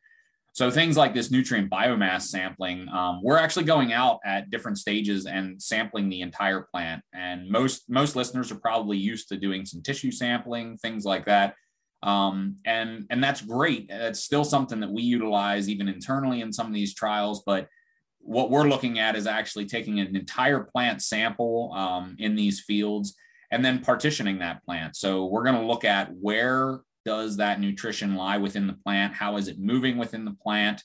So 0.58 0.72
things 0.72 0.98
like 0.98 1.14
this 1.14 1.30
nutrient 1.30 1.70
biomass 1.70 2.24
sampling, 2.24 2.90
um, 2.90 3.22
we're 3.22 3.38
actually 3.38 3.66
going 3.66 3.94
out 3.94 4.20
at 4.26 4.50
different 4.50 4.80
stages 4.80 5.28
and 5.28 5.62
sampling 5.62 6.10
the 6.10 6.22
entire 6.22 6.62
plant. 6.62 7.04
And 7.14 7.48
most 7.48 7.88
most 7.90 8.16
listeners 8.16 8.52
are 8.52 8.60
probably 8.60 8.98
used 8.98 9.30
to 9.30 9.38
doing 9.38 9.68
some 9.68 9.84
tissue 9.84 10.12
sampling, 10.12 10.78
things 10.80 11.06
like 11.06 11.26
that. 11.26 11.54
Um, 12.02 12.56
and 12.66 13.06
and 13.12 13.24
that's 13.24 13.42
great. 13.42 13.86
It's 13.92 14.22
still 14.22 14.44
something 14.44 14.80
that 14.80 14.90
we 14.90 15.04
utilize 15.04 15.70
even 15.70 15.88
internally 15.88 16.42
in 16.42 16.52
some 16.52 16.66
of 16.66 16.74
these 16.74 16.96
trials. 16.96 17.44
But 17.46 17.68
what 18.18 18.50
we're 18.50 18.68
looking 18.68 18.98
at 18.98 19.16
is 19.16 19.28
actually 19.28 19.68
taking 19.68 20.00
an 20.00 20.16
entire 20.16 20.62
plant 20.62 21.04
sample 21.04 21.72
um, 21.76 22.16
in 22.18 22.36
these 22.36 22.62
fields 22.62 23.16
and 23.52 23.64
then 23.64 23.80
partitioning 23.80 24.40
that 24.40 24.64
plant. 24.64 24.96
So 24.96 25.26
we're 25.26 25.44
going 25.44 25.60
to 25.60 25.68
look 25.68 25.86
at 25.86 26.10
where 26.14 26.82
does 27.06 27.38
that 27.38 27.62
nutrition 27.62 28.16
lie 28.16 28.38
within 28.38 28.68
the 28.68 28.74
plant? 28.74 29.14
How 29.14 29.38
is 29.38 29.48
it 29.48 29.60
moving 29.60 29.98
within 29.98 30.26
the 30.26 30.36
plant? 30.44 30.84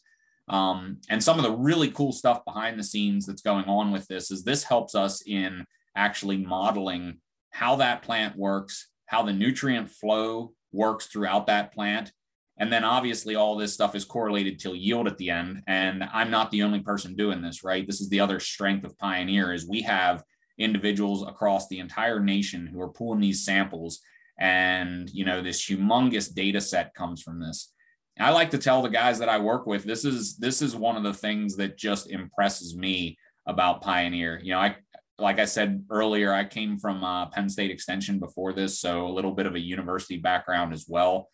Um, 0.49 0.99
and 1.09 1.23
some 1.23 1.39
of 1.39 1.45
the 1.45 1.53
really 1.53 1.91
cool 1.91 2.13
stuff 2.13 2.45
behind 2.45 2.79
the 2.79 2.85
scenes 2.85 3.27
that's 3.27 3.43
going 3.43 3.65
on 3.65 3.91
with 3.91 4.07
this 4.07 4.31
is 4.31 4.45
this 4.45 4.65
helps 4.65 4.95
us 4.95 5.23
in 5.27 5.65
actually 5.97 6.37
modeling 6.37 7.19
how 7.51 7.77
that 7.77 8.03
plant 8.03 8.37
works, 8.37 8.89
how 9.07 9.23
the 9.23 9.33
nutrient 9.33 9.91
flow 9.91 10.53
works 10.73 11.07
throughout 11.07 11.47
that 11.47 11.73
plant. 11.73 12.13
And 12.59 12.73
then 12.73 12.85
obviously 12.85 13.35
all 13.35 13.57
this 13.57 13.75
stuff 13.75 13.95
is 13.95 14.05
correlated 14.05 14.59
to 14.61 14.75
yield 14.77 15.07
at 15.07 15.19
the 15.19 15.31
end. 15.31 15.63
And 15.67 16.05
I'm 16.13 16.31
not 16.31 16.51
the 16.51 16.63
only 16.63 16.81
person 16.81 17.17
doing 17.17 17.43
this, 17.43 17.65
right? 17.65 17.87
This 17.87 18.01
is 18.01 18.09
the 18.09 18.21
other 18.21 18.41
strength 18.41 18.85
of 18.85 18.99
Pioneer 18.99 19.53
is 19.53 19.67
we 19.67 19.83
have 19.83 20.23
individuals 20.63 21.23
across 21.27 21.69
the 21.69 21.79
entire 21.79 22.21
nation 22.21 22.67
who 22.67 22.81
are 22.81 22.89
pulling 22.89 23.21
these 23.21 23.45
samples 23.45 24.01
and 24.39 25.11
you 25.11 25.25
know 25.25 25.43
this 25.43 25.65
humongous 25.65 26.33
data 26.33 26.61
set 26.61 26.95
comes 26.95 27.23
from 27.23 27.41
this 27.41 27.73
i 28.19 28.31
like 28.31 28.51
to 28.51 28.59
tell 28.59 28.83
the 28.83 28.89
guys 28.89 29.19
that 29.19 29.29
i 29.29 29.39
work 29.39 29.67
with 29.67 29.85
this 29.85 30.05
is 30.05 30.37
this 30.37 30.63
is 30.63 30.75
one 30.75 30.97
of 30.97 31.03
the 31.03 31.15
things 31.15 31.57
that 31.57 31.77
just 31.77 32.11
impresses 32.11 32.77
me 32.77 33.17
about 33.47 33.83
Pioneer. 33.83 34.41
You 34.43 34.53
know, 34.53 34.61
I 34.61 34.77
like 35.19 35.39
I 35.39 35.45
said 35.45 35.85
earlier, 35.91 36.33
I 36.33 36.45
came 36.45 36.79
from 36.79 37.05
uh, 37.05 37.27
Penn 37.27 37.49
State 37.49 37.71
Extension 37.71 38.19
before 38.19 38.53
this, 38.53 38.81
so 38.81 39.07
a 39.07 39.13
little 39.13 39.33
bit 39.33 39.47
of 39.47 39.55
a 39.55 39.61
university 39.61 40.17
background 40.17 40.73
as 40.73 40.87
well. 40.89 41.29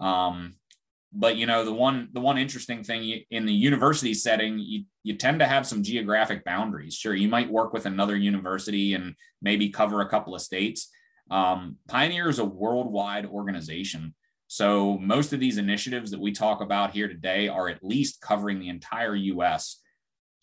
Um, 0.00 0.54
but 1.14 1.36
you 1.36 1.46
know, 1.46 1.64
the 1.64 1.72
one 1.72 2.08
the 2.12 2.20
one 2.20 2.38
interesting 2.38 2.82
thing 2.82 3.22
in 3.30 3.46
the 3.46 3.52
university 3.52 4.14
setting, 4.14 4.58
you 4.58 4.84
you 5.02 5.16
tend 5.16 5.38
to 5.38 5.46
have 5.46 5.66
some 5.66 5.82
geographic 5.82 6.44
boundaries. 6.44 6.94
Sure, 6.94 7.14
you 7.14 7.28
might 7.28 7.50
work 7.50 7.72
with 7.72 7.86
another 7.86 8.16
university 8.16 8.94
and 8.94 9.14
maybe 9.40 9.70
cover 9.70 10.00
a 10.00 10.08
couple 10.08 10.34
of 10.34 10.42
states. 10.42 10.90
Um, 11.30 11.76
Pioneer 11.88 12.28
is 12.28 12.40
a 12.40 12.44
worldwide 12.44 13.26
organization. 13.26 14.14
So 14.48 14.98
most 14.98 15.32
of 15.32 15.40
these 15.40 15.58
initiatives 15.58 16.10
that 16.10 16.20
we 16.20 16.32
talk 16.32 16.60
about 16.60 16.92
here 16.92 17.08
today 17.08 17.48
are 17.48 17.68
at 17.68 17.84
least 17.84 18.20
covering 18.20 18.60
the 18.60 18.68
entire 18.68 19.14
US. 19.14 19.80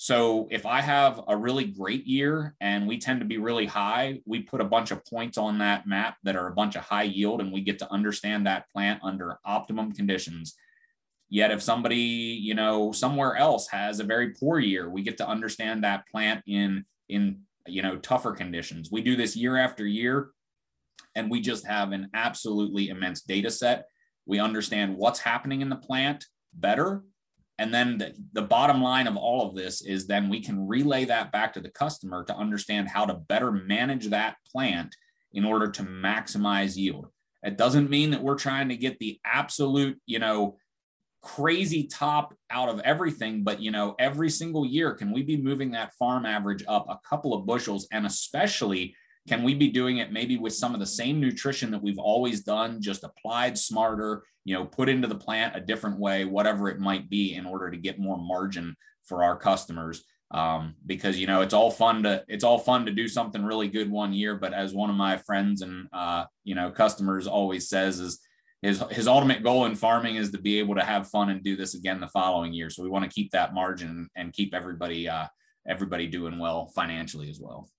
So 0.03 0.47
if 0.49 0.65
I 0.65 0.81
have 0.81 1.21
a 1.27 1.37
really 1.37 1.65
great 1.65 2.07
year 2.07 2.55
and 2.59 2.87
we 2.87 2.97
tend 2.97 3.19
to 3.19 3.25
be 3.27 3.37
really 3.37 3.67
high, 3.67 4.19
we 4.25 4.41
put 4.41 4.59
a 4.59 4.65
bunch 4.65 4.89
of 4.89 5.05
points 5.05 5.37
on 5.37 5.59
that 5.59 5.85
map 5.85 6.17
that 6.23 6.35
are 6.35 6.47
a 6.47 6.55
bunch 6.55 6.75
of 6.75 6.81
high 6.81 7.03
yield 7.03 7.39
and 7.39 7.51
we 7.51 7.61
get 7.61 7.77
to 7.77 7.91
understand 7.91 8.47
that 8.47 8.67
plant 8.71 8.99
under 9.03 9.37
optimum 9.45 9.91
conditions. 9.91 10.55
Yet 11.29 11.51
if 11.51 11.61
somebody, 11.61 11.97
you 11.97 12.55
know, 12.55 12.91
somewhere 12.91 13.35
else 13.35 13.67
has 13.67 13.99
a 13.99 14.03
very 14.03 14.31
poor 14.31 14.57
year, 14.57 14.89
we 14.89 15.03
get 15.03 15.17
to 15.17 15.27
understand 15.27 15.83
that 15.83 16.07
plant 16.07 16.41
in 16.47 16.83
in 17.07 17.41
you 17.67 17.83
know 17.83 17.97
tougher 17.97 18.31
conditions. 18.31 18.89
We 18.91 19.01
do 19.01 19.15
this 19.15 19.35
year 19.35 19.55
after 19.55 19.85
year 19.85 20.31
and 21.13 21.29
we 21.29 21.41
just 21.41 21.67
have 21.67 21.91
an 21.91 22.09
absolutely 22.15 22.89
immense 22.89 23.21
data 23.21 23.51
set. 23.51 23.85
We 24.25 24.39
understand 24.39 24.97
what's 24.97 25.19
happening 25.19 25.61
in 25.61 25.69
the 25.69 25.75
plant 25.75 26.25
better 26.55 27.03
and 27.61 27.71
then 27.71 27.99
the, 27.99 28.15
the, 28.33 28.41
bottom 28.41 28.81
line 28.81 29.05
of 29.05 29.15
all 29.15 29.47
of 29.47 29.53
this 29.55 29.83
is 29.83 30.07
then 30.07 30.29
we 30.29 30.41
can 30.41 30.67
relay 30.67 31.05
that 31.05 31.31
back 31.31 31.53
to 31.53 31.59
the 31.59 31.69
customer 31.69 32.23
to 32.23 32.35
understand 32.35 32.87
how 32.87 33.05
to 33.05 33.13
better 33.13 33.51
manage 33.51 34.07
that 34.07 34.37
plant 34.51 34.95
in 35.33 35.45
order 35.45 35.69
to 35.69 35.83
maximize 35.83 36.75
yield. 36.75 37.05
It 37.43 37.59
doesn't 37.59 37.91
mean 37.91 38.09
that 38.11 38.23
we're 38.23 38.39
trying 38.39 38.69
to 38.69 38.75
get 38.75 38.97
the 38.97 39.19
absolute, 39.23 40.01
you 40.07 40.17
know, 40.17 40.57
crazy 41.21 41.83
top 41.83 42.33
out 42.49 42.67
of 42.67 42.79
everything, 42.79 43.43
but 43.43 43.61
you 43.61 43.69
know, 43.69 43.93
every 43.99 44.31
single 44.31 44.65
year, 44.65 44.95
can 44.95 45.11
we 45.11 45.21
be 45.21 45.37
moving 45.37 45.69
that 45.71 45.93
farm 45.99 46.25
average 46.25 46.63
up 46.67 46.87
a 46.89 46.99
couple 47.07 47.31
of 47.35 47.45
bushels? 47.45 47.87
And 47.91 48.07
especially 48.07 48.95
can 49.27 49.43
we 49.43 49.53
be 49.53 49.69
doing 49.69 49.97
it 49.97 50.11
maybe 50.11 50.37
with 50.37 50.53
some 50.53 50.73
of 50.73 50.79
the 50.79 50.85
same 50.85 51.19
nutrition 51.19 51.71
that 51.71 51.81
we've 51.81 51.99
always 51.99 52.41
done, 52.41 52.81
just 52.81 53.03
applied 53.03 53.57
smarter, 53.57 54.23
you 54.45 54.55
know, 54.55 54.65
put 54.65 54.89
into 54.89 55.07
the 55.07 55.15
plant 55.15 55.55
a 55.55 55.61
different 55.61 55.99
way, 55.99 56.25
whatever 56.25 56.69
it 56.69 56.79
might 56.79 57.09
be, 57.09 57.35
in 57.35 57.45
order 57.45 57.69
to 57.69 57.77
get 57.77 57.99
more 57.99 58.17
margin 58.17 58.75
for 59.03 59.23
our 59.23 59.37
customers? 59.37 60.03
Um, 60.31 60.75
because 60.85 61.19
you 61.19 61.27
know 61.27 61.41
it's 61.41 61.53
all 61.53 61.69
fun 61.69 62.03
to 62.03 62.23
it's 62.29 62.45
all 62.45 62.57
fun 62.57 62.85
to 62.85 62.91
do 62.93 63.07
something 63.07 63.43
really 63.43 63.67
good 63.67 63.91
one 63.91 64.13
year, 64.13 64.35
but 64.35 64.53
as 64.53 64.73
one 64.73 64.89
of 64.89 64.95
my 64.95 65.17
friends 65.17 65.61
and 65.61 65.87
uh, 65.91 66.23
you 66.45 66.55
know 66.55 66.71
customers 66.71 67.27
always 67.27 67.67
says 67.67 67.99
is 67.99 68.19
his 68.61 68.81
his 68.91 69.07
ultimate 69.07 69.43
goal 69.43 69.65
in 69.65 69.75
farming 69.75 70.15
is 70.15 70.31
to 70.31 70.37
be 70.39 70.59
able 70.59 70.75
to 70.75 70.85
have 70.85 71.09
fun 71.09 71.29
and 71.29 71.43
do 71.43 71.57
this 71.57 71.73
again 71.73 71.99
the 71.99 72.07
following 72.07 72.53
year. 72.53 72.69
So 72.69 72.81
we 72.81 72.89
want 72.89 73.03
to 73.03 73.13
keep 73.13 73.31
that 73.31 73.53
margin 73.53 74.09
and 74.15 74.31
keep 74.31 74.55
everybody 74.55 75.09
uh, 75.09 75.25
everybody 75.67 76.07
doing 76.07 76.39
well 76.39 76.71
financially 76.73 77.29
as 77.29 77.39
well. 77.39 77.69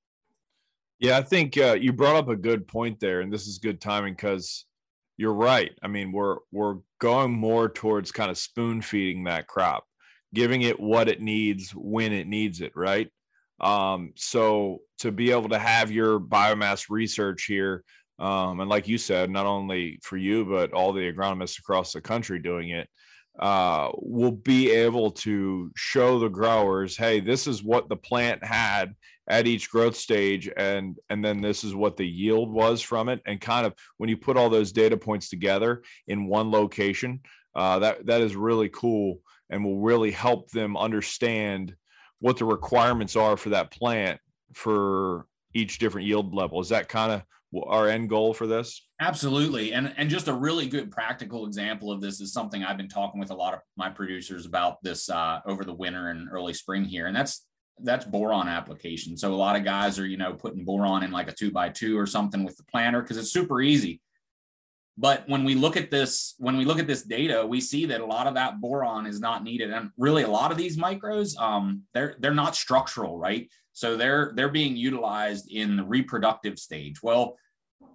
Yeah, 1.02 1.18
I 1.18 1.23
think 1.23 1.59
uh, 1.59 1.73
you 1.73 1.92
brought 1.92 2.14
up 2.14 2.28
a 2.28 2.37
good 2.37 2.68
point 2.68 3.00
there, 3.00 3.23
and 3.23 3.32
this 3.32 3.49
is 3.49 3.59
good 3.59 3.80
timing 3.80 4.14
because 4.14 4.66
you're 5.16 5.35
right. 5.35 5.73
I 5.82 5.88
mean, 5.88 6.12
we're 6.12 6.37
we're 6.52 6.76
going 7.00 7.32
more 7.32 7.68
towards 7.68 8.12
kind 8.12 8.30
of 8.30 8.38
spoon 8.38 8.80
feeding 8.80 9.25
that 9.25 9.49
crop, 9.49 9.85
giving 10.32 10.62
it 10.62 10.78
what 10.78 11.09
it 11.09 11.21
needs 11.21 11.73
when 11.73 12.12
it 12.12 12.28
needs 12.28 12.61
it, 12.61 12.71
right? 12.76 13.09
Um, 13.59 14.12
so 14.14 14.82
to 15.00 15.11
be 15.11 15.32
able 15.32 15.49
to 15.49 15.59
have 15.59 15.90
your 15.90 16.21
biomass 16.21 16.88
research 16.88 17.47
here, 17.47 17.82
um, 18.21 18.61
and 18.61 18.71
like 18.71 18.87
you 18.87 18.97
said, 18.97 19.28
not 19.28 19.44
only 19.44 19.99
for 20.04 20.16
you 20.16 20.44
but 20.44 20.73
all 20.73 20.92
the 20.92 21.12
agronomists 21.12 21.59
across 21.59 21.92
the 21.92 22.00
country 22.00 22.38
doing 22.38 22.68
it, 22.68 22.88
uh, 23.39 23.91
will 23.97 24.33
be 24.33 24.71
able 24.71 25.11
to 25.11 25.71
show 25.75 26.19
the 26.19 26.29
growers, 26.29 26.97
hey, 26.97 27.21
this 27.21 27.47
is 27.47 27.62
what 27.62 27.89
the 27.89 27.97
plant 27.97 28.45
had 28.45 28.95
at 29.29 29.47
each 29.47 29.71
growth 29.71 29.97
stage 29.97 30.51
and 30.57 30.99
and 31.09 31.25
then 31.25 31.41
this 31.41 31.62
is 31.62 31.75
what 31.75 31.97
the 31.97 32.07
yield 32.07 32.53
was 32.53 32.83
from 32.83 33.09
it. 33.09 33.21
And 33.25 33.41
kind 33.41 33.65
of 33.65 33.73
when 33.99 34.11
you 34.11 34.17
put 34.17 34.37
all 34.37 34.51
those 34.51 34.73
data 34.73 34.97
points 34.97 35.29
together 35.29 35.83
in 36.09 36.27
one 36.27 36.51
location 36.51 37.21
uh, 37.55 37.79
that 37.79 38.07
that 38.07 38.21
is 38.21 38.35
really 38.35 38.69
cool 38.69 39.21
and 39.51 39.65
will 39.65 39.81
really 39.81 40.11
help 40.11 40.51
them 40.51 40.77
understand 40.77 41.75
what 42.21 42.37
the 42.39 42.45
requirements 42.45 43.17
are 43.17 43.37
for 43.37 43.51
that 43.51 43.71
plant 43.71 44.19
for 44.55 45.27
each 45.55 45.79
different 45.79 46.07
yield 46.07 46.35
level. 46.35 46.61
Is 46.61 46.71
that 46.71 46.89
kind 46.89 47.12
of 47.12 47.23
our 47.67 47.89
end 47.89 48.09
goal 48.09 48.33
for 48.33 48.47
this 48.47 48.87
absolutely 49.02 49.73
and 49.73 49.92
and 49.97 50.09
just 50.09 50.28
a 50.28 50.32
really 50.32 50.66
good 50.66 50.90
practical 50.90 51.47
example 51.47 51.90
of 51.90 52.00
this 52.00 52.21
is 52.21 52.32
something 52.32 52.64
i've 52.64 52.76
been 52.76 52.88
talking 52.88 53.21
with 53.21 53.30
a 53.30 53.35
lot 53.35 53.54
of 53.54 53.61
my 53.76 53.88
producers 53.88 54.47
about 54.47 54.82
this 54.82 55.11
uh, 55.11 55.40
over 55.47 55.64
the 55.64 55.75
winter 55.75 56.09
and 56.09 56.28
early 56.30 56.54
spring 56.54 56.85
here 56.85 57.06
and 57.06 57.16
that's 57.16 57.47
that's 57.80 58.04
boron 58.04 58.49
application. 58.49 59.16
So 59.16 59.32
a 59.32 59.37
lot 59.37 59.56
of 59.56 59.64
guys 59.64 59.99
are, 59.99 60.06
you 60.06 60.16
know, 60.16 60.35
putting 60.35 60.64
boron 60.64 61.02
in 61.02 61.11
like 61.11 61.28
a 61.28 61.32
two 61.32 61.50
by 61.50 61.68
two 61.68 61.99
or 61.99 62.06
something 62.06 62.44
with 62.44 62.56
the 62.56 62.64
planter 62.64 63.02
because 63.02 63.16
it's 63.16 63.32
super 63.32 63.61
easy. 63.61 64.00
But 64.99 65.25
when 65.26 65.44
we 65.44 65.54
look 65.54 65.76
at 65.76 65.90
this, 65.90 66.35
when 66.38 66.56
we 66.56 66.64
look 66.66 66.78
at 66.78 66.87
this 66.87 67.02
data, 67.02 67.47
we 67.47 67.61
see 67.61 67.87
that 67.87 68.02
a 68.02 68.06
lot 68.06 68.26
of 68.26 68.35
that 68.35 68.61
boron 68.61 69.06
is 69.06 69.21
not 69.21 69.42
needed. 69.42 69.71
And 69.71 69.90
really 69.97 70.23
a 70.23 70.28
lot 70.28 70.52
of 70.52 70.59
these 70.59 70.76
micros, 70.76 71.37
um, 71.38 71.82
they're 71.94 72.16
they're 72.18 72.35
not 72.35 72.54
structural, 72.54 73.18
right? 73.18 73.50
So 73.73 73.97
they're 73.97 74.32
they're 74.37 74.50
being 74.50 74.76
utilized 74.76 75.50
in 75.50 75.76
the 75.76 75.85
reproductive 75.85 76.59
stage. 76.59 77.02
Well, 77.02 77.38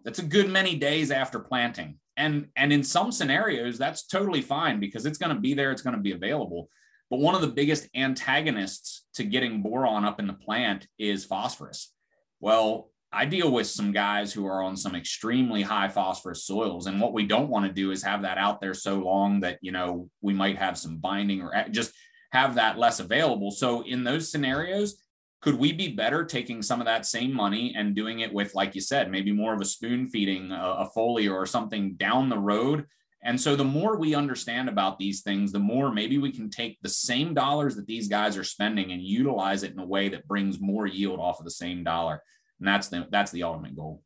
that's 0.04 0.20
a 0.20 0.24
good 0.24 0.50
many 0.50 0.76
days 0.76 1.12
after 1.12 1.40
planting. 1.40 2.00
And 2.16 2.48
and 2.56 2.74
in 2.74 2.84
some 2.84 3.12
scenarios, 3.12 3.78
that's 3.78 4.08
totally 4.08 4.42
fine 4.42 4.80
because 4.80 5.06
it's 5.06 5.18
going 5.18 5.36
to 5.36 5.42
be 5.42 5.54
there, 5.54 5.72
it's 5.72 5.82
going 5.82 5.96
to 5.96 6.02
be 6.02 6.14
available. 6.14 6.70
But 7.10 7.20
one 7.20 7.36
of 7.36 7.42
the 7.42 7.48
biggest 7.48 7.88
antagonists 7.96 9.06
to 9.14 9.24
getting 9.24 9.62
boron 9.62 10.04
up 10.04 10.20
in 10.20 10.28
the 10.28 10.34
plant 10.34 10.88
is 10.98 11.26
phosphorus. 11.26 11.94
Well, 12.40 12.90
I 13.12 13.26
deal 13.26 13.52
with 13.52 13.68
some 13.68 13.94
guys 13.94 14.34
who 14.34 14.46
are 14.46 14.62
on 14.62 14.76
some 14.76 14.94
extremely 14.94 15.62
high 15.62 15.88
phosphorus 15.88 16.46
soils. 16.46 16.88
And 16.88 17.00
what 17.00 17.14
we 17.14 17.26
don't 17.26 17.50
want 17.50 17.66
to 17.66 17.72
do 17.72 17.92
is 17.92 18.04
have 18.04 18.24
that 18.24 18.38
out 18.38 18.60
there 18.60 18.74
so 18.74 18.96
long 18.96 19.40
that, 19.42 19.60
you 19.62 19.72
know, 19.72 20.10
we 20.22 20.34
might 20.34 20.58
have 20.58 20.78
some 20.78 20.98
binding 20.98 21.42
or 21.42 21.54
just 21.72 21.94
have 22.32 22.56
that 22.56 22.78
less 22.78 23.00
available. 23.00 23.52
So 23.52 23.86
in 23.86 24.04
those 24.04 24.30
scenarios, 24.30 24.96
could 25.42 25.56
we 25.56 25.72
be 25.72 25.90
better 25.90 26.26
taking 26.26 26.62
some 26.62 26.82
of 26.82 26.86
that 26.86 27.06
same 27.06 27.34
money 27.34 27.74
and 27.78 27.96
doing 27.96 28.22
it 28.22 28.34
with, 28.34 28.56
like 28.56 28.74
you 28.74 28.82
said, 28.82 29.12
maybe 29.12 29.32
more 29.32 29.54
of 29.54 29.62
a 29.62 29.66
spoon 29.66 30.08
feeding 30.08 30.52
a, 30.52 30.88
foliar 30.96 31.34
or 31.34 31.46
something 31.46 31.94
down 31.94 32.30
the 32.30 32.40
road 32.40 32.86
and 33.24 33.40
so 33.40 33.56
the 33.56 33.64
more 33.64 33.98
we 33.98 34.16
understand 34.16 34.70
about 34.70 35.00
these 35.00 35.22
things, 35.22 35.52
the 35.52 35.60
more 35.60 35.92
maybe 35.92 36.18
we 36.18 36.32
can 36.32 36.50
take 36.50 36.78
the 36.82 36.90
same 36.90 37.34
dollars 37.34 37.76
that 37.76 37.88
these 37.88 38.08
guys 38.08 38.38
are 38.38 38.44
spending 38.44 38.92
and 38.92 39.02
utilize 39.02 39.64
it 39.64 39.74
in 39.74 39.80
a 39.80 39.86
way 39.86 40.10
that 40.10 40.28
brings 40.28 40.60
more 40.60 40.86
yield 40.86 41.20
off 41.20 41.40
of 41.40 41.46
the 41.46 41.52
same 41.52 41.84
dollar. 41.84 42.22
And 42.60 42.68
that's 42.68 42.90
the 42.90 43.08
that's 43.10 43.32
the 43.32 43.44
ultimate 43.44 43.76
goal. 43.76 44.04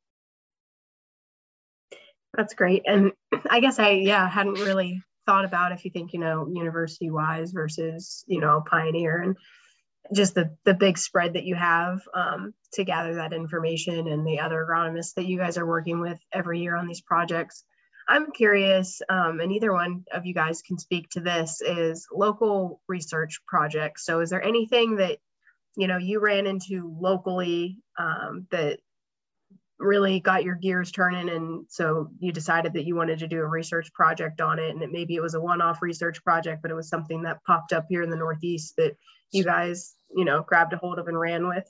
That's 2.36 2.54
great. 2.54 2.84
And 2.88 3.12
I 3.50 3.60
guess 3.60 3.78
I 3.78 3.92
yeah, 3.92 4.30
hadn't 4.30 4.54
really 4.54 5.04
thought 5.26 5.46
about 5.46 5.74
if 5.74 5.84
you 5.84 5.92
think, 5.92 6.14
you 6.14 6.20
know, 6.20 6.48
university 6.52 7.12
wise 7.12 7.52
versus, 7.52 8.24
you 8.28 8.40
know, 8.40 8.64
pioneer 8.66 9.22
and 9.22 9.36
just 10.14 10.36
the 10.36 10.56
the 10.66 10.74
big 10.74 10.98
spread 10.98 11.34
that 11.34 11.46
you 11.46 11.56
have 11.56 12.02
um, 12.14 12.54
to 12.74 12.84
gather 12.84 13.16
that 13.16 13.34
information 13.34 14.08
and 14.08 14.26
the 14.26 14.40
other 14.40 14.66
agronomists 14.68 15.14
that 15.16 15.26
you 15.26 15.38
guys 15.38 15.58
are 15.58 15.68
working 15.68 16.02
with 16.02 16.20
every 16.34 16.60
year 16.60 16.76
on 16.76 16.88
these 16.88 17.02
projects 17.02 17.64
I'm 18.12 18.32
curious, 18.32 19.02
um, 19.10 19.40
and 19.40 19.54
either 19.54 19.72
one 19.72 20.04
of 20.12 20.26
you 20.26 20.34
guys 20.34 20.62
can 20.62 20.78
speak 20.78 21.10
to 21.12 21.22
this, 21.22 21.62
is 21.62 22.06
local 22.14 22.82
research 22.88 23.40
projects. 23.48 24.06
So, 24.06 24.20
is 24.20 24.30
there 24.30 24.44
anything 24.44 24.98
that 24.98 25.20
you 25.78 25.88
know 25.88 25.98
you 25.98 26.20
ran 26.20 26.46
into 26.46 26.94
locally 27.00 27.78
um, 27.98 28.48
that 28.52 28.80
really 29.82 30.20
got 30.20 30.44
your 30.44 30.56
gears 30.56 30.92
turning, 30.92 31.30
and 31.30 31.66
so 31.70 32.10
you 32.20 32.32
decided 32.32 32.74
that 32.74 32.86
you 32.86 32.96
wanted 32.96 33.20
to 33.20 33.28
do 33.28 33.40
a 33.40 33.46
research 33.46 33.92
project 33.94 34.42
on 34.42 34.60
it, 34.60 34.76
and 34.76 34.92
maybe 34.92 35.16
it 35.16 35.22
was 35.22 35.34
a 35.34 35.42
one-off 35.42 35.82
research 35.82 36.24
project, 36.24 36.62
but 36.62 36.72
it 36.72 36.76
was 36.76 36.90
something 36.90 37.24
that 37.24 37.44
popped 37.46 37.74
up 37.74 37.86
here 37.90 38.04
in 38.04 38.10
the 38.10 38.18
Northeast 38.18 38.76
that 38.78 38.96
you 39.32 39.44
guys, 39.44 39.96
you 40.16 40.26
know, 40.26 40.44
grabbed 40.44 40.74
a 40.74 40.78
hold 40.78 41.00
of 41.00 41.08
and 41.08 41.20
ran 41.20 41.48
with? 41.48 41.66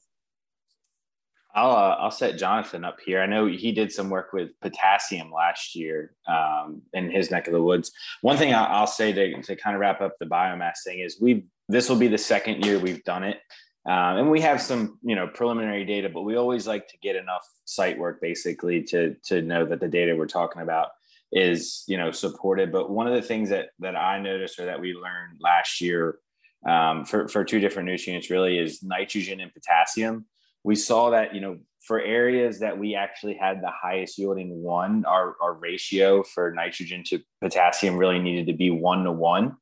I'll 1.53 1.71
uh, 1.71 1.95
I'll 1.99 2.11
set 2.11 2.37
Jonathan 2.37 2.85
up 2.85 2.99
here. 3.05 3.21
I 3.21 3.25
know 3.25 3.45
he 3.45 3.71
did 3.71 3.91
some 3.91 4.09
work 4.09 4.31
with 4.31 4.57
potassium 4.61 5.31
last 5.31 5.75
year 5.75 6.13
um, 6.27 6.81
in 6.93 7.11
his 7.11 7.29
neck 7.29 7.47
of 7.47 7.53
the 7.53 7.61
woods. 7.61 7.91
One 8.21 8.37
thing 8.37 8.53
I'll, 8.53 8.73
I'll 8.73 8.87
say 8.87 9.11
to, 9.11 9.41
to 9.41 9.55
kind 9.55 9.75
of 9.75 9.81
wrap 9.81 10.01
up 10.01 10.13
the 10.19 10.25
biomass 10.25 10.83
thing 10.85 10.99
is 10.99 11.19
we 11.19 11.45
this 11.67 11.89
will 11.89 11.97
be 11.97 12.07
the 12.07 12.17
second 12.17 12.65
year 12.65 12.79
we've 12.79 13.03
done 13.03 13.23
it, 13.23 13.39
um, 13.85 14.17
and 14.17 14.31
we 14.31 14.41
have 14.41 14.61
some 14.61 14.99
you 15.01 15.15
know 15.15 15.27
preliminary 15.27 15.85
data, 15.85 16.09
but 16.09 16.21
we 16.21 16.35
always 16.35 16.67
like 16.67 16.87
to 16.89 16.97
get 16.99 17.15
enough 17.15 17.47
site 17.65 17.97
work 17.97 18.21
basically 18.21 18.83
to 18.83 19.15
to 19.25 19.41
know 19.41 19.65
that 19.65 19.79
the 19.79 19.87
data 19.87 20.15
we're 20.15 20.27
talking 20.27 20.61
about 20.61 20.89
is 21.31 21.83
you 21.87 21.97
know 21.97 22.11
supported. 22.11 22.71
But 22.71 22.91
one 22.91 23.07
of 23.07 23.13
the 23.13 23.21
things 23.21 23.49
that 23.49 23.69
that 23.79 23.95
I 23.95 24.19
noticed 24.19 24.59
or 24.59 24.65
that 24.65 24.81
we 24.81 24.93
learned 24.93 25.39
last 25.39 25.81
year 25.81 26.19
um, 26.67 27.05
for, 27.05 27.27
for 27.27 27.43
two 27.43 27.59
different 27.59 27.87
nutrients 27.87 28.29
really 28.29 28.57
is 28.57 28.83
nitrogen 28.83 29.39
and 29.39 29.53
potassium. 29.53 30.25
We 30.63 30.75
saw 30.75 31.09
that, 31.09 31.33
you 31.33 31.41
know, 31.41 31.57
for 31.81 31.99
areas 31.99 32.59
that 32.59 32.77
we 32.77 32.93
actually 32.95 33.33
had 33.33 33.61
the 33.61 33.71
highest 33.71 34.17
yielding 34.19 34.61
one, 34.61 35.03
our, 35.05 35.35
our 35.41 35.55
ratio 35.55 36.21
for 36.21 36.51
nitrogen 36.51 37.03
to 37.07 37.19
potassium 37.41 37.97
really 37.97 38.19
needed 38.19 38.45
to 38.47 38.53
be 38.53 38.69
one 38.69 39.03
to 39.05 39.11
one. 39.11 39.57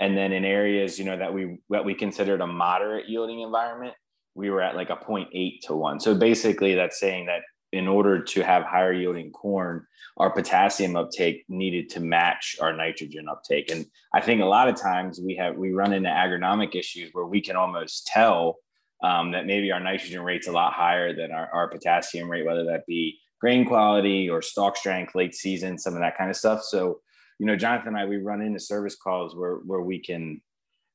And 0.00 0.16
then 0.16 0.32
in 0.32 0.44
areas, 0.44 0.98
you 0.98 1.04
know, 1.04 1.16
that 1.16 1.32
we 1.32 1.58
that 1.70 1.84
we 1.84 1.94
considered 1.94 2.40
a 2.40 2.46
moderate 2.46 3.08
yielding 3.08 3.40
environment, 3.40 3.94
we 4.34 4.50
were 4.50 4.62
at 4.62 4.76
like 4.76 4.90
a 4.90 4.96
0.8 4.96 5.60
to 5.62 5.74
one. 5.74 5.98
So 6.00 6.14
basically 6.14 6.74
that's 6.74 7.00
saying 7.00 7.26
that 7.26 7.42
in 7.72 7.86
order 7.86 8.22
to 8.22 8.42
have 8.42 8.62
higher 8.62 8.92
yielding 8.92 9.30
corn, 9.30 9.86
our 10.16 10.30
potassium 10.30 10.96
uptake 10.96 11.44
needed 11.48 11.90
to 11.90 12.00
match 12.00 12.56
our 12.60 12.72
nitrogen 12.72 13.28
uptake. 13.28 13.70
And 13.70 13.86
I 14.14 14.20
think 14.20 14.40
a 14.40 14.46
lot 14.46 14.68
of 14.68 14.80
times 14.80 15.20
we 15.20 15.36
have 15.36 15.56
we 15.56 15.72
run 15.72 15.92
into 15.92 16.08
agronomic 16.08 16.74
issues 16.74 17.10
where 17.12 17.26
we 17.26 17.40
can 17.40 17.56
almost 17.56 18.06
tell 18.06 18.56
um, 19.02 19.32
that 19.32 19.46
maybe 19.46 19.70
our 19.70 19.80
nitrogen 19.80 20.22
rate's 20.22 20.48
a 20.48 20.52
lot 20.52 20.72
higher 20.72 21.14
than 21.14 21.30
our, 21.30 21.48
our 21.52 21.68
potassium 21.68 22.30
rate, 22.30 22.46
whether 22.46 22.64
that 22.64 22.86
be 22.86 23.18
grain 23.40 23.64
quality 23.64 24.28
or 24.28 24.42
stalk 24.42 24.76
strength, 24.76 25.14
late 25.14 25.34
season, 25.34 25.78
some 25.78 25.94
of 25.94 26.00
that 26.00 26.16
kind 26.16 26.30
of 26.30 26.36
stuff. 26.36 26.62
So, 26.62 27.00
you 27.38 27.46
know, 27.46 27.56
Jonathan 27.56 27.88
and 27.88 27.96
I, 27.96 28.06
we 28.06 28.16
run 28.16 28.42
into 28.42 28.60
service 28.60 28.96
calls 28.96 29.34
where 29.36 29.56
where 29.56 29.80
we 29.80 29.98
can 29.98 30.40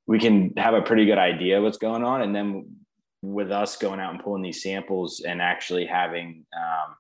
we 0.06 0.20
can 0.20 0.54
have 0.58 0.74
a 0.74 0.82
pretty 0.82 1.06
good 1.06 1.18
idea 1.18 1.62
what's 1.62 1.78
going 1.78 2.04
on, 2.04 2.22
and 2.22 2.36
then 2.36 2.76
with 3.22 3.52
us 3.52 3.78
going 3.78 4.02
out 4.02 4.14
and 4.14 4.24
pulling 4.24 4.42
these 4.42 4.62
samples 4.62 5.22
and 5.26 5.42
actually 5.42 5.86
having 5.86 6.46
um, 6.56 6.96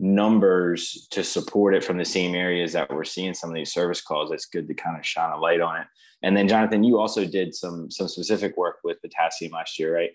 numbers 0.00 1.06
to 1.10 1.22
support 1.22 1.74
it 1.74 1.84
from 1.84 1.98
the 1.98 2.04
same 2.04 2.34
areas 2.34 2.72
that 2.72 2.90
we're 2.90 3.04
seeing 3.04 3.34
some 3.34 3.50
of 3.50 3.54
these 3.54 3.72
service 3.72 4.00
calls 4.00 4.30
it's 4.30 4.46
good 4.46 4.66
to 4.68 4.74
kind 4.74 4.98
of 4.98 5.06
shine 5.06 5.32
a 5.32 5.38
light 5.38 5.60
on 5.60 5.80
it. 5.80 5.86
And 6.22 6.36
then 6.36 6.48
jonathan 6.48 6.82
you 6.82 6.98
also 6.98 7.26
did 7.26 7.54
some 7.54 7.90
some 7.90 8.08
specific 8.08 8.56
work 8.56 8.76
with 8.84 9.00
potassium 9.02 9.52
last 9.52 9.78
year 9.78 9.94
right? 9.94 10.10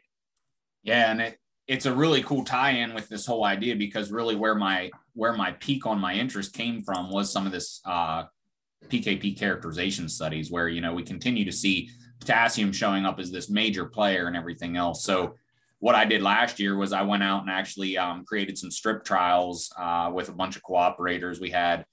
Yeah 0.84 1.12
and 1.12 1.22
it 1.22 1.38
it's 1.68 1.86
a 1.86 1.94
really 1.94 2.24
cool 2.24 2.44
tie-in 2.44 2.94
with 2.94 3.08
this 3.08 3.26
whole 3.26 3.46
idea 3.46 3.76
because 3.76 4.12
really 4.12 4.36
where 4.36 4.56
my 4.56 4.90
where 5.14 5.34
my 5.34 5.52
peak 5.54 5.86
on 5.86 6.00
my 6.00 6.14
interest 6.14 6.54
came 6.54 6.82
from 6.82 7.12
was 7.12 7.32
some 7.32 7.46
of 7.46 7.52
this 7.52 7.82
uh, 7.86 8.24
pkp 8.90 9.38
characterization 9.38 10.10
studies 10.10 10.52
where 10.52 10.68
you 10.68 10.82
know 10.82 10.94
we 10.94 11.04
continue 11.04 11.46
to 11.46 11.52
see 11.52 11.90
potassium 12.20 12.72
showing 12.72 13.06
up 13.06 13.20
as 13.20 13.32
this 13.32 13.50
major 13.50 13.86
player 13.86 14.28
and 14.28 14.36
everything 14.36 14.78
else 14.78 15.04
so 15.04 15.36
what 15.82 15.96
I 15.96 16.06
did 16.06 16.22
last 16.22 16.60
year 16.60 16.78
was 16.78 16.94
I 16.94 17.02
went 17.02 17.24
out 17.24 17.42
and 17.42 17.50
actually 17.50 17.98
um, 17.98 18.24
created 18.24 18.56
some 18.56 18.70
strip 18.70 19.04
trials 19.04 19.74
uh, 19.78 20.12
with 20.14 20.30
a 20.30 20.32
bunch 20.32 20.56
of 20.56 20.62
cooperators. 20.62 21.42
We 21.42 21.50
had 21.50 21.80
it 21.82 21.86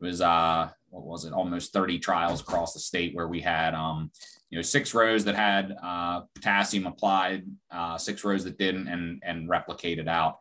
was 0.00 0.20
uh, 0.20 0.68
what 0.90 1.04
was 1.04 1.24
it 1.24 1.32
almost 1.32 1.72
30 1.72 2.00
trials 2.00 2.40
across 2.40 2.74
the 2.74 2.80
state 2.80 3.14
where 3.14 3.28
we 3.28 3.40
had 3.40 3.72
um, 3.72 4.10
you 4.50 4.58
know 4.58 4.62
six 4.62 4.92
rows 4.92 5.24
that 5.24 5.36
had 5.36 5.76
uh, 5.80 6.22
potassium 6.34 6.86
applied, 6.86 7.44
uh, 7.70 7.96
six 7.96 8.24
rows 8.24 8.42
that 8.44 8.58
didn't, 8.58 8.88
and 8.88 9.22
and 9.24 9.48
replicated 9.48 10.08
out. 10.08 10.40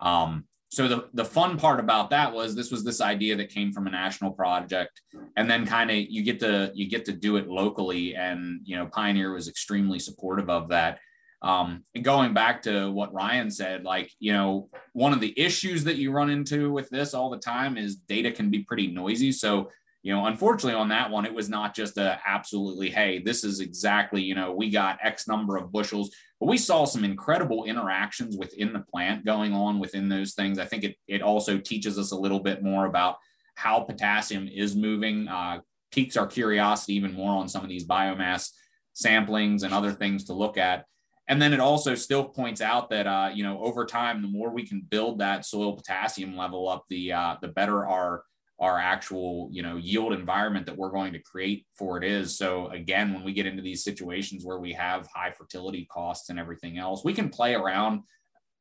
Um, 0.00 0.46
so 0.68 0.88
the 0.88 1.08
the 1.14 1.24
fun 1.24 1.58
part 1.58 1.80
about 1.80 2.10
that 2.10 2.32
was 2.32 2.54
this 2.54 2.70
was 2.70 2.84
this 2.84 3.00
idea 3.00 3.36
that 3.36 3.50
came 3.50 3.72
from 3.72 3.86
a 3.86 3.90
national 3.90 4.32
project, 4.32 5.00
and 5.36 5.48
then 5.48 5.66
kind 5.66 5.90
of 5.90 5.96
you 5.96 6.22
get 6.22 6.40
to 6.40 6.72
you 6.74 6.88
get 6.88 7.04
to 7.06 7.12
do 7.12 7.36
it 7.36 7.48
locally, 7.48 8.14
and 8.14 8.60
you 8.64 8.76
know 8.76 8.86
Pioneer 8.86 9.32
was 9.32 9.48
extremely 9.48 9.98
supportive 9.98 10.50
of 10.50 10.68
that. 10.68 10.98
Um, 11.42 11.84
and 11.94 12.02
going 12.02 12.34
back 12.34 12.62
to 12.62 12.90
what 12.90 13.12
Ryan 13.12 13.50
said, 13.50 13.84
like, 13.84 14.10
you 14.18 14.32
know, 14.32 14.68
one 14.94 15.12
of 15.12 15.20
the 15.20 15.38
issues 15.38 15.84
that 15.84 15.96
you 15.96 16.10
run 16.10 16.30
into 16.30 16.72
with 16.72 16.88
this 16.88 17.14
all 17.14 17.30
the 17.30 17.38
time 17.38 17.76
is 17.76 17.96
data 17.96 18.32
can 18.32 18.50
be 18.50 18.60
pretty 18.60 18.88
noisy. 18.88 19.30
So, 19.32 19.70
you 20.02 20.14
know, 20.14 20.26
unfortunately 20.26 20.80
on 20.80 20.88
that 20.88 21.10
one, 21.10 21.26
it 21.26 21.34
was 21.34 21.48
not 21.48 21.74
just 21.74 21.98
a 21.98 22.18
absolutely, 22.26 22.90
hey, 22.90 23.18
this 23.18 23.44
is 23.44 23.60
exactly, 23.60 24.22
you 24.22 24.34
know, 24.34 24.52
we 24.52 24.70
got 24.70 24.98
X 25.02 25.28
number 25.28 25.56
of 25.56 25.70
bushels, 25.70 26.10
but 26.40 26.46
we 26.46 26.58
saw 26.58 26.84
some 26.84 27.04
incredible 27.04 27.64
interactions 27.64 28.36
within 28.36 28.72
the 28.72 28.80
plant 28.80 29.24
going 29.24 29.54
on 29.54 29.78
within 29.78 30.08
those 30.08 30.34
things. 30.34 30.58
I 30.58 30.64
think 30.64 30.84
it, 30.84 30.96
it 31.08 31.22
also 31.22 31.58
teaches 31.58 31.98
us 31.98 32.12
a 32.12 32.16
little 32.16 32.40
bit 32.40 32.62
more 32.62 32.86
about 32.86 33.16
how 33.54 33.80
potassium 33.80 34.48
is 34.48 34.76
moving, 34.76 35.28
uh, 35.28 35.60
piques 35.90 36.16
our 36.16 36.26
curiosity 36.26 36.94
even 36.94 37.14
more 37.14 37.32
on 37.32 37.48
some 37.48 37.62
of 37.62 37.68
these 37.68 37.86
biomass 37.86 38.50
samplings 38.94 39.62
and 39.62 39.72
other 39.72 39.92
things 39.92 40.24
to 40.24 40.32
look 40.32 40.58
at 40.58 40.84
and 41.28 41.42
then 41.42 41.52
it 41.52 41.60
also 41.60 41.94
still 41.94 42.24
points 42.24 42.60
out 42.60 42.90
that 42.90 43.06
uh, 43.06 43.30
you 43.34 43.42
know 43.42 43.60
over 43.60 43.84
time, 43.84 44.22
the 44.22 44.28
more 44.28 44.50
we 44.50 44.66
can 44.66 44.80
build 44.80 45.18
that 45.18 45.44
soil 45.44 45.74
potassium 45.74 46.36
level 46.36 46.68
up, 46.68 46.84
the 46.88 47.12
uh, 47.12 47.36
the 47.40 47.48
better 47.48 47.86
our 47.86 48.22
our 48.58 48.78
actual 48.78 49.48
you 49.52 49.62
know 49.62 49.76
yield 49.76 50.12
environment 50.12 50.66
that 50.66 50.76
we're 50.76 50.90
going 50.90 51.12
to 51.12 51.18
create 51.18 51.66
for 51.76 51.98
it 51.98 52.04
is. 52.04 52.36
So 52.38 52.68
again, 52.68 53.12
when 53.12 53.24
we 53.24 53.32
get 53.32 53.46
into 53.46 53.62
these 53.62 53.84
situations 53.84 54.44
where 54.44 54.58
we 54.58 54.72
have 54.72 55.08
high 55.14 55.30
fertility 55.30 55.86
costs 55.90 56.30
and 56.30 56.38
everything 56.38 56.78
else, 56.78 57.04
we 57.04 57.14
can 57.14 57.28
play 57.28 57.54
around 57.54 58.02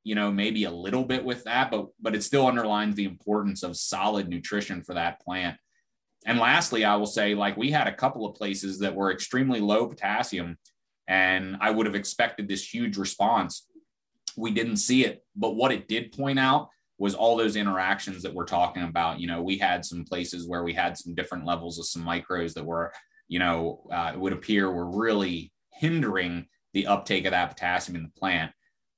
you 0.03 0.13
know 0.13 0.31
maybe 0.31 0.65
a 0.65 0.71
little 0.71 1.03
bit 1.03 1.25
with 1.25 1.43
that 1.45 1.71
but 1.71 1.87
but 1.99 2.13
it 2.13 2.21
still 2.21 2.45
underlines 2.45 2.95
the 2.95 3.05
importance 3.05 3.63
of 3.63 3.75
solid 3.75 4.29
nutrition 4.29 4.83
for 4.83 4.93
that 4.93 5.19
plant 5.19 5.57
and 6.27 6.37
lastly 6.37 6.85
i 6.85 6.95
will 6.95 7.07
say 7.07 7.33
like 7.33 7.57
we 7.57 7.71
had 7.71 7.87
a 7.87 7.95
couple 7.95 8.23
of 8.23 8.35
places 8.35 8.77
that 8.77 8.93
were 8.93 9.11
extremely 9.11 9.59
low 9.59 9.87
potassium 9.87 10.59
and 11.07 11.57
I 11.61 11.71
would 11.71 11.85
have 11.85 11.95
expected 11.95 12.47
this 12.47 12.73
huge 12.73 12.97
response. 12.97 13.67
We 14.35 14.51
didn't 14.51 14.77
see 14.77 15.05
it, 15.05 15.23
but 15.35 15.55
what 15.55 15.71
it 15.71 15.87
did 15.87 16.11
point 16.11 16.39
out 16.39 16.69
was 16.97 17.15
all 17.15 17.35
those 17.35 17.55
interactions 17.55 18.23
that 18.23 18.33
we're 18.33 18.45
talking 18.45 18.83
about. 18.83 19.19
You 19.19 19.27
know, 19.27 19.41
we 19.41 19.57
had 19.57 19.83
some 19.83 20.05
places 20.05 20.47
where 20.47 20.63
we 20.63 20.73
had 20.73 20.97
some 20.97 21.15
different 21.15 21.45
levels 21.45 21.77
of 21.77 21.87
some 21.87 22.05
micros 22.05 22.53
that 22.53 22.65
were, 22.65 22.93
you 23.27 23.39
know, 23.39 23.85
uh, 23.91 24.11
it 24.13 24.19
would 24.19 24.33
appear 24.33 24.71
were 24.71 24.89
really 24.89 25.51
hindering 25.73 26.47
the 26.73 26.87
uptake 26.87 27.25
of 27.25 27.31
that 27.31 27.49
potassium 27.49 27.97
in 27.97 28.03
the 28.03 28.19
plant, 28.19 28.51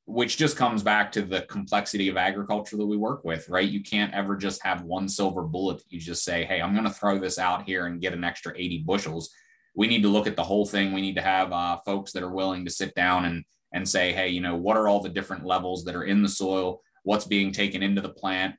which 0.06 0.38
just 0.38 0.58
comes 0.58 0.84
back 0.84 1.12
to 1.12 1.24
the 1.24 1.42
complexity 1.44 2.08
of 2.08 2.18
agriculture 2.18 2.78
that 2.78 2.86
we 2.86 2.98
work 2.98 3.24
with, 3.24 3.50
right? 3.50 3.70
You 3.70 3.82
can't 3.82 4.14
ever 4.14 4.36
just 4.36 4.64
have 4.64 4.84
one 4.84 5.10
silver 5.10 5.44
bullet. 5.44 5.82
You 5.90 6.00
just 6.00 6.24
say, 6.24 6.46
hey, 6.46 6.62
I'm 6.62 6.74
going 6.74 6.86
to 6.86 6.92
throw 6.92 7.20
this 7.20 7.40
out 7.40 7.64
here 7.64 7.88
and 7.88 8.02
get 8.02 8.14
an 8.14 8.24
extra 8.24 8.54
80 8.56 8.84
bushels 8.86 9.32
we 9.78 9.88
need 9.88 10.02
to 10.02 10.10
look 10.10 10.26
at 10.26 10.36
the 10.36 10.44
whole 10.44 10.66
thing. 10.66 10.92
We 10.92 11.02
need 11.02 11.16
to 11.16 11.22
have 11.22 11.54
uh, 11.54 11.78
folks 11.86 12.12
that 12.14 12.24
are 12.24 12.34
willing 12.34 12.66
to 12.66 12.72
sit 12.72 12.94
down 12.96 13.26
and 13.26 13.46
and 13.74 13.88
say, 13.88 14.12
hey, 14.12 14.30
you 14.30 14.42
know, 14.42 14.56
what 14.56 14.76
are 14.76 14.88
all 14.88 15.02
the 15.02 15.10
different 15.10 15.46
levels 15.46 15.84
that 15.84 15.96
are 15.96 16.06
in 16.06 16.24
the 16.24 16.30
soil? 16.30 16.82
What's 17.08 17.24
being 17.24 17.54
taken 17.54 17.82
into 17.82 18.02
the 18.02 18.10
plant? 18.10 18.56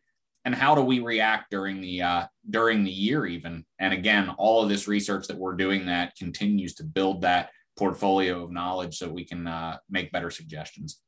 And 0.46 0.54
how 0.54 0.74
do 0.74 0.80
we 0.80 1.00
react 1.00 1.50
during 1.50 1.82
the 1.82 2.00
uh, 2.00 2.26
during 2.48 2.82
the 2.82 2.90
year 2.90 3.26
even? 3.26 3.66
And 3.78 3.92
again, 3.92 4.30
all 4.38 4.62
of 4.62 4.70
this 4.70 4.88
research 4.88 5.26
that 5.26 5.36
we're 5.36 5.56
doing 5.56 5.84
that 5.86 6.16
continues 6.16 6.74
to 6.76 6.84
build 6.84 7.20
that 7.22 7.50
portfolio 7.76 8.42
of 8.42 8.50
knowledge 8.50 8.96
so 8.96 9.06
we 9.06 9.26
can 9.26 9.46
uh, 9.46 9.76
make 9.90 10.12
better 10.12 10.30
suggestions. 10.30 11.02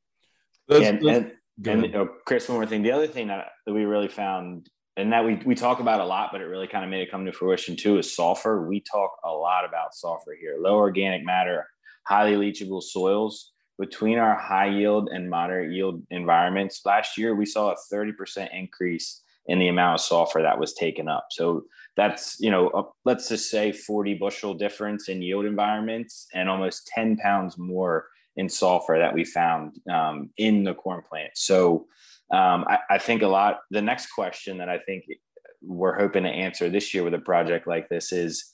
and, 0.82 1.00
and, 1.02 1.32
and 1.66 1.96
oh, 1.96 2.08
Chris, 2.26 2.46
one 2.46 2.58
more 2.58 2.66
thing. 2.66 2.82
The 2.82 2.92
other 2.92 3.06
thing 3.06 3.28
that, 3.28 3.46
that 3.64 3.72
we 3.72 3.86
really 3.86 4.08
found 4.08 4.68
and 4.98 5.10
that 5.14 5.24
we, 5.24 5.36
we 5.46 5.54
talk 5.54 5.80
about 5.80 6.00
a 6.00 6.04
lot, 6.04 6.28
but 6.32 6.42
it 6.42 6.44
really 6.44 6.66
kind 6.66 6.84
of 6.84 6.90
made 6.90 7.00
it 7.00 7.10
come 7.10 7.24
to 7.24 7.32
fruition 7.32 7.74
too 7.74 7.96
is 7.96 8.14
sulfur. 8.14 8.68
We 8.68 8.80
talk 8.82 9.12
a 9.24 9.30
lot 9.30 9.64
about 9.64 9.94
sulfur 9.94 10.36
here, 10.38 10.58
low 10.60 10.76
organic 10.76 11.24
matter, 11.24 11.66
highly 12.06 12.34
leachable 12.34 12.82
soils. 12.82 13.52
Between 13.80 14.18
our 14.18 14.36
high 14.36 14.68
yield 14.68 15.08
and 15.10 15.30
moderate 15.30 15.72
yield 15.72 16.02
environments 16.10 16.82
last 16.84 17.16
year, 17.16 17.34
we 17.34 17.46
saw 17.46 17.72
a 17.72 17.94
30% 17.94 18.48
increase 18.52 19.22
in 19.46 19.58
the 19.58 19.68
amount 19.68 20.00
of 20.00 20.06
sulfur 20.06 20.42
that 20.42 20.58
was 20.58 20.74
taken 20.74 21.08
up. 21.08 21.28
So 21.30 21.64
that's, 21.96 22.36
you 22.38 22.50
know, 22.50 22.68
uh, 22.68 22.82
let's 23.04 23.28
just 23.28 23.50
say 23.50 23.72
40 23.72 24.14
bushel 24.14 24.54
difference 24.54 25.08
in 25.08 25.22
yield 25.22 25.46
environments 25.46 26.26
and 26.34 26.48
almost 26.48 26.86
10 26.94 27.16
pounds 27.16 27.58
more 27.58 28.06
in 28.36 28.48
sulfur 28.48 28.98
that 28.98 29.14
we 29.14 29.24
found 29.24 29.76
um, 29.90 30.30
in 30.36 30.62
the 30.62 30.74
corn 30.74 31.02
plant. 31.08 31.32
So 31.34 31.86
um, 32.30 32.64
I, 32.68 32.78
I 32.90 32.98
think 32.98 33.22
a 33.22 33.28
lot. 33.28 33.60
The 33.70 33.82
next 33.82 34.12
question 34.12 34.58
that 34.58 34.68
I 34.68 34.78
think 34.78 35.04
we're 35.62 35.98
hoping 35.98 36.24
to 36.24 36.30
answer 36.30 36.70
this 36.70 36.94
year 36.94 37.02
with 37.02 37.14
a 37.14 37.18
project 37.18 37.66
like 37.66 37.88
this 37.88 38.12
is 38.12 38.52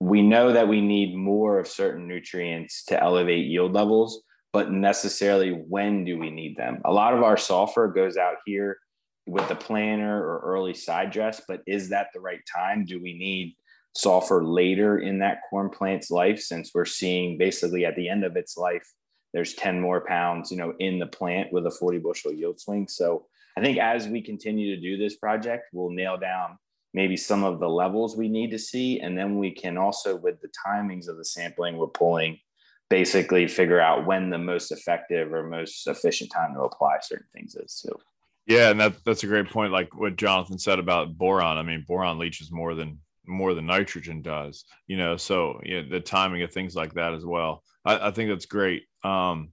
we 0.00 0.22
know 0.22 0.52
that 0.52 0.68
we 0.68 0.80
need 0.80 1.14
more 1.14 1.58
of 1.58 1.66
certain 1.66 2.06
nutrients 2.08 2.84
to 2.86 3.02
elevate 3.02 3.46
yield 3.46 3.72
levels, 3.72 4.22
but 4.52 4.72
necessarily 4.72 5.50
when 5.50 6.04
do 6.04 6.18
we 6.18 6.30
need 6.30 6.56
them? 6.56 6.80
A 6.84 6.92
lot 6.92 7.14
of 7.14 7.22
our 7.22 7.36
sulfur 7.36 7.88
goes 7.88 8.16
out 8.16 8.36
here 8.46 8.78
with 9.26 9.46
the 9.48 9.54
planter 9.54 10.18
or 10.18 10.40
early 10.44 10.74
side 10.74 11.10
dress, 11.10 11.42
but 11.46 11.60
is 11.66 11.90
that 11.90 12.08
the 12.14 12.20
right 12.20 12.40
time? 12.52 12.84
Do 12.84 13.00
we 13.00 13.12
need 13.12 13.56
sulfur 13.94 14.44
later 14.44 14.98
in 14.98 15.18
that 15.18 15.40
corn 15.50 15.68
plant's 15.68 16.10
life 16.10 16.40
since 16.40 16.70
we're 16.74 16.84
seeing 16.84 17.36
basically 17.36 17.84
at 17.84 17.96
the 17.96 18.08
end 18.08 18.24
of 18.24 18.36
its 18.36 18.56
life 18.56 18.86
there's 19.32 19.54
10 19.54 19.80
more 19.80 20.04
pounds, 20.06 20.50
you 20.50 20.56
know, 20.56 20.74
in 20.78 20.98
the 20.98 21.06
plant 21.06 21.52
with 21.52 21.66
a 21.66 21.70
40 21.70 21.98
bushel 21.98 22.32
yield 22.32 22.60
swing. 22.60 22.88
So 22.88 23.26
I 23.56 23.60
think 23.60 23.78
as 23.78 24.08
we 24.08 24.22
continue 24.22 24.74
to 24.74 24.80
do 24.80 24.96
this 24.96 25.16
project, 25.16 25.64
we'll 25.72 25.90
nail 25.90 26.16
down 26.16 26.58
maybe 26.94 27.16
some 27.16 27.44
of 27.44 27.60
the 27.60 27.68
levels 27.68 28.16
we 28.16 28.28
need 28.28 28.50
to 28.52 28.58
see. 28.58 29.00
And 29.00 29.16
then 29.18 29.38
we 29.38 29.50
can 29.50 29.76
also, 29.76 30.16
with 30.16 30.40
the 30.40 30.50
timings 30.66 31.08
of 31.08 31.18
the 31.18 31.24
sampling 31.24 31.76
we're 31.76 31.88
pulling, 31.88 32.38
basically 32.90 33.46
figure 33.46 33.80
out 33.80 34.06
when 34.06 34.30
the 34.30 34.38
most 34.38 34.72
effective 34.72 35.32
or 35.32 35.48
most 35.48 35.86
efficient 35.86 36.30
time 36.30 36.54
to 36.54 36.62
apply 36.62 36.98
certain 37.02 37.26
things 37.34 37.54
is. 37.54 37.72
So 37.72 37.98
yeah, 38.46 38.70
and 38.70 38.80
that 38.80 38.94
that's 39.04 39.24
a 39.24 39.26
great 39.26 39.50
point. 39.50 39.72
Like 39.72 39.94
what 39.94 40.16
Jonathan 40.16 40.58
said 40.58 40.78
about 40.78 41.16
boron. 41.16 41.58
I 41.58 41.62
mean, 41.62 41.84
boron 41.86 42.18
leaches 42.18 42.50
more 42.50 42.74
than 42.74 42.98
more 43.26 43.52
than 43.52 43.66
nitrogen 43.66 44.22
does, 44.22 44.64
you 44.86 44.96
know. 44.96 45.16
So 45.16 45.60
the 45.64 46.00
timing 46.00 46.42
of 46.42 46.52
things 46.52 46.74
like 46.74 46.94
that 46.94 47.12
as 47.12 47.26
well. 47.26 47.62
I, 47.84 48.08
I 48.08 48.10
think 48.10 48.30
that's 48.30 48.46
great. 48.46 48.84
Um, 49.04 49.50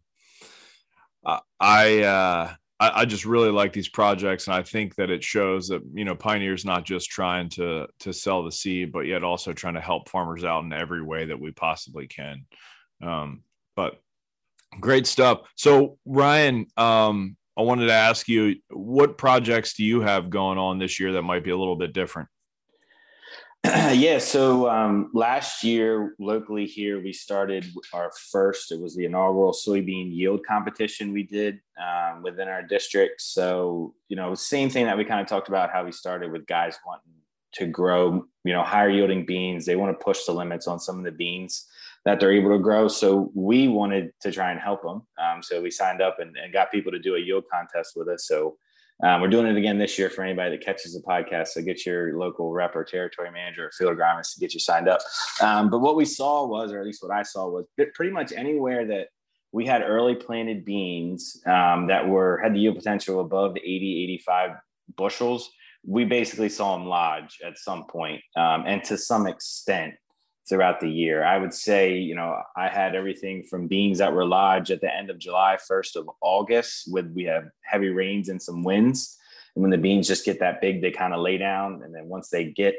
I, 1.59 2.03
uh, 2.03 2.53
I, 2.79 3.01
I 3.01 3.05
just 3.05 3.25
really 3.25 3.49
like 3.49 3.73
these 3.73 3.89
projects, 3.89 4.47
and 4.47 4.55
I 4.55 4.63
think 4.63 4.95
that 4.95 5.09
it 5.09 5.23
shows 5.23 5.67
that 5.69 5.81
you 5.93 6.05
know 6.05 6.15
Pioneer's 6.15 6.65
not 6.65 6.85
just 6.85 7.09
trying 7.09 7.49
to 7.49 7.87
to 7.99 8.13
sell 8.13 8.43
the 8.43 8.51
seed, 8.51 8.91
but 8.91 9.07
yet 9.07 9.23
also 9.23 9.53
trying 9.53 9.75
to 9.75 9.81
help 9.81 10.09
farmers 10.09 10.43
out 10.43 10.63
in 10.63 10.73
every 10.73 11.01
way 11.01 11.25
that 11.25 11.39
we 11.39 11.51
possibly 11.51 12.07
can. 12.07 12.45
Um, 13.01 13.43
but 13.75 14.01
great 14.79 15.07
stuff. 15.07 15.41
So 15.55 15.97
Ryan, 16.05 16.67
um, 16.77 17.37
I 17.57 17.61
wanted 17.61 17.87
to 17.87 17.93
ask 17.93 18.27
you, 18.27 18.55
what 18.69 19.17
projects 19.17 19.73
do 19.73 19.83
you 19.83 20.01
have 20.01 20.29
going 20.29 20.57
on 20.57 20.77
this 20.77 20.99
year 20.99 21.13
that 21.13 21.21
might 21.21 21.43
be 21.43 21.51
a 21.51 21.57
little 21.57 21.75
bit 21.75 21.93
different? 21.93 22.27
yeah, 23.65 24.19
so 24.19 24.69
um, 24.69 25.09
last 25.13 25.63
year 25.63 26.15
locally 26.19 26.65
here, 26.65 27.01
we 27.01 27.11
started 27.11 27.65
our 27.93 28.11
first, 28.31 28.71
it 28.71 28.79
was 28.79 28.95
the 28.95 29.05
inaugural 29.05 29.53
soybean 29.53 30.13
yield 30.13 30.45
competition 30.45 31.13
we 31.13 31.23
did 31.23 31.59
um, 31.81 32.21
within 32.21 32.47
our 32.47 32.61
district. 32.61 33.21
So, 33.21 33.95
you 34.07 34.17
know, 34.17 34.35
same 34.35 34.69
thing 34.69 34.85
that 34.85 34.97
we 34.97 35.05
kind 35.05 35.21
of 35.21 35.27
talked 35.27 35.47
about 35.47 35.71
how 35.71 35.83
we 35.83 35.91
started 35.91 36.31
with 36.31 36.45
guys 36.45 36.77
wanting 36.85 37.13
to 37.53 37.65
grow, 37.65 38.25
you 38.43 38.53
know, 38.53 38.61
higher 38.61 38.89
yielding 38.89 39.25
beans. 39.25 39.65
They 39.65 39.77
want 39.77 39.97
to 39.97 40.03
push 40.03 40.25
the 40.25 40.33
limits 40.33 40.67
on 40.67 40.79
some 40.79 40.99
of 40.99 41.05
the 41.05 41.11
beans 41.11 41.65
that 42.05 42.19
they're 42.19 42.31
able 42.31 42.51
to 42.51 42.59
grow. 42.59 42.87
So 42.87 43.31
we 43.33 43.67
wanted 43.67 44.11
to 44.21 44.31
try 44.31 44.51
and 44.51 44.59
help 44.59 44.83
them. 44.83 45.01
Um, 45.17 45.41
so 45.41 45.61
we 45.61 45.71
signed 45.71 46.01
up 46.01 46.19
and, 46.19 46.35
and, 46.37 46.53
got 46.53 46.71
people 46.71 46.91
to 46.91 46.99
do 46.99 47.15
a 47.15 47.19
yield 47.19 47.45
contest 47.51 47.93
with 47.95 48.07
us. 48.07 48.27
So 48.27 48.57
um, 49.03 49.21
we're 49.21 49.27
doing 49.27 49.47
it 49.47 49.57
again 49.57 49.79
this 49.79 49.97
year 49.97 50.09
for 50.09 50.23
anybody 50.23 50.51
that 50.51 50.63
catches 50.63 50.93
the 50.93 51.01
podcast. 51.01 51.49
So 51.49 51.61
get 51.61 51.85
your 51.85 52.17
local 52.17 52.53
rep 52.53 52.75
or 52.75 52.83
territory 52.83 53.31
manager 53.31 53.65
or 53.65 53.71
field 53.71 53.97
agronomist 53.97 54.35
to 54.35 54.39
get 54.39 54.53
you 54.53 54.59
signed 54.59 54.87
up. 54.87 54.99
Um, 55.41 55.69
but 55.69 55.79
what 55.79 55.95
we 55.95 56.05
saw 56.05 56.45
was, 56.45 56.71
or 56.71 56.79
at 56.79 56.85
least 56.85 57.03
what 57.03 57.11
I 57.11 57.23
saw 57.23 57.49
was 57.49 57.65
pretty 57.95 58.11
much 58.11 58.31
anywhere 58.31 58.85
that 58.85 59.07
we 59.51 59.65
had 59.65 59.81
early 59.81 60.15
planted 60.15 60.63
beans 60.63 61.41
um, 61.45 61.87
that 61.87 62.07
were 62.07 62.39
had 62.43 62.53
the 62.53 62.59
yield 62.59 62.75
potential 62.75 63.19
above 63.19 63.57
80, 63.57 64.03
85 64.03 64.51
bushels. 64.95 65.49
We 65.83 66.05
basically 66.05 66.49
saw 66.49 66.77
them 66.77 66.87
lodge 66.87 67.39
at 67.45 67.57
some 67.57 67.85
point, 67.85 68.21
um, 68.35 68.63
and 68.65 68.83
to 68.85 68.97
some 68.97 69.27
extent 69.27 69.93
throughout 70.47 70.79
the 70.79 70.89
year. 70.89 71.23
I 71.23 71.37
would 71.37 71.53
say, 71.53 71.97
you 71.97 72.15
know, 72.15 72.39
I 72.55 72.67
had 72.67 72.95
everything 72.95 73.43
from 73.43 73.67
beans 73.67 73.97
that 73.97 74.13
were 74.13 74.25
lodged 74.25 74.71
at 74.71 74.81
the 74.81 74.93
end 74.93 75.09
of 75.09 75.17
July, 75.17 75.57
1st 75.69 75.95
of 75.95 76.09
August, 76.21 76.91
with 76.91 77.11
we 77.13 77.23
have 77.23 77.49
heavy 77.61 77.89
rains 77.89 78.29
and 78.29 78.41
some 78.41 78.63
winds. 78.63 79.17
And 79.55 79.61
when 79.61 79.71
the 79.71 79.77
beans 79.77 80.07
just 80.07 80.25
get 80.25 80.39
that 80.39 80.61
big, 80.61 80.81
they 80.81 80.91
kind 80.91 81.13
of 81.13 81.21
lay 81.21 81.37
down. 81.37 81.81
And 81.83 81.95
then 81.95 82.07
once 82.07 82.29
they 82.29 82.45
get 82.45 82.75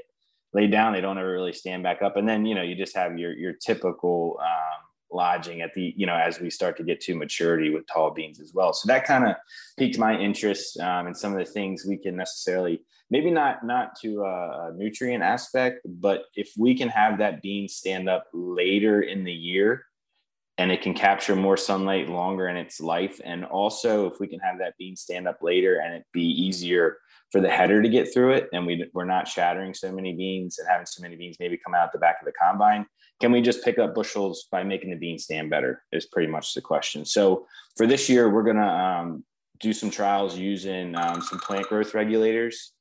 laid 0.52 0.70
down, 0.70 0.92
they 0.92 1.00
don't 1.00 1.18
ever 1.18 1.32
really 1.32 1.52
stand 1.52 1.82
back 1.82 2.02
up. 2.02 2.16
And 2.16 2.28
then, 2.28 2.46
you 2.46 2.54
know, 2.54 2.62
you 2.62 2.76
just 2.76 2.96
have 2.96 3.18
your 3.18 3.32
your 3.32 3.52
typical 3.52 4.38
um, 4.40 4.85
lodging 5.10 5.60
at 5.60 5.72
the, 5.74 5.94
you 5.96 6.06
know, 6.06 6.16
as 6.16 6.40
we 6.40 6.50
start 6.50 6.76
to 6.76 6.84
get 6.84 7.00
to 7.02 7.14
maturity 7.14 7.70
with 7.70 7.86
tall 7.86 8.12
beans 8.12 8.40
as 8.40 8.52
well. 8.54 8.72
So 8.72 8.86
that 8.88 9.04
kind 9.04 9.26
of 9.26 9.36
piqued 9.78 9.98
my 9.98 10.18
interest 10.18 10.78
um, 10.80 11.06
in 11.06 11.14
some 11.14 11.32
of 11.32 11.38
the 11.38 11.50
things 11.50 11.84
we 11.86 11.96
can 11.96 12.16
necessarily 12.16 12.82
maybe 13.10 13.30
not 13.30 13.64
not 13.64 13.96
to 14.02 14.24
a 14.24 14.72
nutrient 14.74 15.22
aspect, 15.22 15.80
but 15.84 16.24
if 16.34 16.52
we 16.58 16.76
can 16.76 16.88
have 16.88 17.18
that 17.18 17.42
bean 17.42 17.68
stand 17.68 18.08
up 18.08 18.26
later 18.32 19.02
in 19.02 19.24
the 19.24 19.32
year 19.32 19.84
and 20.58 20.72
it 20.72 20.80
can 20.80 20.94
capture 20.94 21.36
more 21.36 21.56
sunlight 21.56 22.08
longer 22.08 22.48
in 22.48 22.56
its 22.56 22.80
life, 22.80 23.20
and 23.24 23.44
also 23.44 24.06
if 24.06 24.18
we 24.18 24.26
can 24.26 24.40
have 24.40 24.58
that 24.58 24.74
bean 24.78 24.96
stand 24.96 25.28
up 25.28 25.38
later 25.42 25.80
and 25.80 25.94
it 25.94 26.04
be 26.12 26.24
easier 26.24 26.96
for 27.30 27.40
the 27.40 27.48
header 27.48 27.82
to 27.82 27.88
get 27.88 28.12
through 28.12 28.32
it, 28.32 28.48
and 28.52 28.66
we 28.66 28.88
we're 28.94 29.04
not 29.04 29.28
shattering 29.28 29.74
so 29.74 29.92
many 29.92 30.14
beans 30.14 30.58
and 30.58 30.68
having 30.68 30.86
so 30.86 31.02
many 31.02 31.16
beans 31.16 31.36
maybe 31.38 31.58
come 31.64 31.74
out 31.74 31.92
the 31.92 31.98
back 31.98 32.16
of 32.20 32.26
the 32.26 32.32
combine. 32.40 32.86
Can 33.20 33.32
we 33.32 33.40
just 33.40 33.64
pick 33.64 33.78
up 33.78 33.94
bushels 33.94 34.46
by 34.50 34.62
making 34.62 34.90
the 34.90 34.96
bean 34.96 35.18
stand 35.18 35.50
better? 35.50 35.82
Is 35.92 36.06
pretty 36.06 36.30
much 36.30 36.54
the 36.54 36.60
question. 36.60 37.04
So 37.04 37.46
for 37.76 37.86
this 37.86 38.08
year, 38.08 38.30
we're 38.30 38.42
gonna 38.42 38.66
um, 38.66 39.24
do 39.60 39.72
some 39.72 39.90
trials 39.90 40.38
using 40.38 40.94
um, 40.96 41.22
some 41.22 41.38
plant 41.40 41.66
growth 41.68 41.94
regulators 41.94 42.72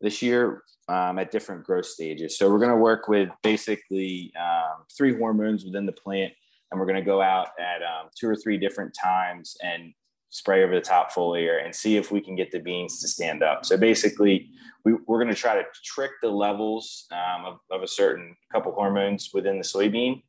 this 0.00 0.22
year 0.22 0.62
um, 0.88 1.18
at 1.18 1.30
different 1.30 1.64
growth 1.64 1.86
stages. 1.86 2.36
So 2.36 2.50
we're 2.50 2.58
going 2.58 2.70
to 2.70 2.76
work 2.76 3.08
with 3.08 3.28
basically 3.42 4.32
um, 4.38 4.84
three 4.96 5.16
hormones 5.16 5.64
within 5.64 5.86
the 5.86 5.92
plant, 5.92 6.32
and 6.70 6.78
we're 6.78 6.86
going 6.86 6.98
to 6.98 7.04
go 7.04 7.22
out 7.22 7.48
at 7.58 7.82
um, 7.82 8.08
two 8.18 8.28
or 8.28 8.36
three 8.36 8.58
different 8.58 8.94
times 9.00 9.56
and 9.62 9.94
spray 10.32 10.64
over 10.64 10.74
the 10.74 10.80
top 10.80 11.12
foliar 11.12 11.62
and 11.62 11.74
see 11.74 11.98
if 11.98 12.10
we 12.10 12.18
can 12.18 12.34
get 12.34 12.50
the 12.50 12.58
beans 12.58 13.00
to 13.02 13.06
stand 13.06 13.42
up. 13.42 13.66
So 13.66 13.76
basically, 13.76 14.48
we, 14.82 14.92
are 14.92 14.98
going 15.06 15.28
to 15.28 15.34
try 15.34 15.54
to 15.54 15.64
trick 15.84 16.12
the 16.22 16.30
levels 16.30 17.06
um, 17.12 17.44
of, 17.44 17.58
of, 17.70 17.82
a 17.82 17.86
certain 17.86 18.34
couple 18.50 18.72
hormones 18.72 19.30
within 19.34 19.58
the 19.58 19.64
soybean 19.64 20.22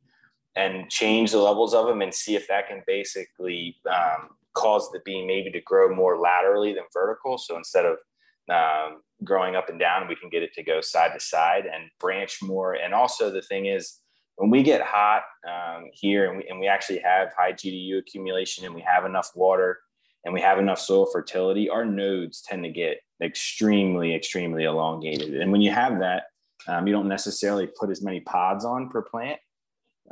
and 0.56 0.90
change 0.90 1.32
the 1.32 1.38
levels 1.38 1.72
of 1.72 1.86
them 1.86 2.02
and 2.02 2.12
see 2.12 2.36
if 2.36 2.46
that 2.48 2.68
can 2.68 2.82
basically 2.86 3.76
um, 3.90 4.28
cause 4.52 4.90
the 4.92 5.00
bean 5.06 5.26
maybe 5.26 5.50
to 5.50 5.60
grow 5.62 5.92
more 5.92 6.18
laterally 6.18 6.74
than 6.74 6.84
vertical. 6.92 7.38
So 7.38 7.56
instead 7.56 7.86
of 7.86 7.96
um, 8.50 9.00
growing 9.24 9.56
up 9.56 9.70
and 9.70 9.80
down, 9.80 10.06
we 10.06 10.16
can 10.16 10.28
get 10.28 10.42
it 10.42 10.52
to 10.52 10.62
go 10.62 10.82
side 10.82 11.12
to 11.14 11.20
side 11.20 11.64
and 11.64 11.84
branch 11.98 12.42
more. 12.42 12.74
And 12.74 12.92
also, 12.92 13.30
the 13.30 13.42
thing 13.42 13.66
is, 13.66 14.00
when 14.36 14.50
we 14.50 14.62
get 14.62 14.82
hot 14.82 15.22
um, 15.48 15.86
here 15.94 16.28
and 16.28 16.36
we, 16.36 16.48
and 16.48 16.60
we 16.60 16.66
actually 16.66 16.98
have 16.98 17.32
high 17.38 17.52
GDU 17.52 17.98
accumulation 18.00 18.66
and 18.66 18.74
we 18.74 18.82
have 18.82 19.06
enough 19.06 19.30
water 19.34 19.78
and 20.24 20.32
we 20.32 20.40
have 20.40 20.58
enough 20.58 20.78
soil 20.78 21.06
fertility, 21.06 21.68
our 21.68 21.84
nodes 21.84 22.42
tend 22.42 22.64
to 22.64 22.70
get 22.70 22.98
extremely, 23.22 24.14
extremely 24.14 24.64
elongated. 24.64 25.40
And 25.40 25.52
when 25.52 25.60
you 25.60 25.70
have 25.70 25.98
that, 26.00 26.24
um, 26.66 26.86
you 26.86 26.92
don't 26.92 27.08
necessarily 27.08 27.66
put 27.66 27.90
as 27.90 28.02
many 28.02 28.20
pods 28.20 28.64
on 28.64 28.88
per 28.88 29.02
plant. 29.02 29.38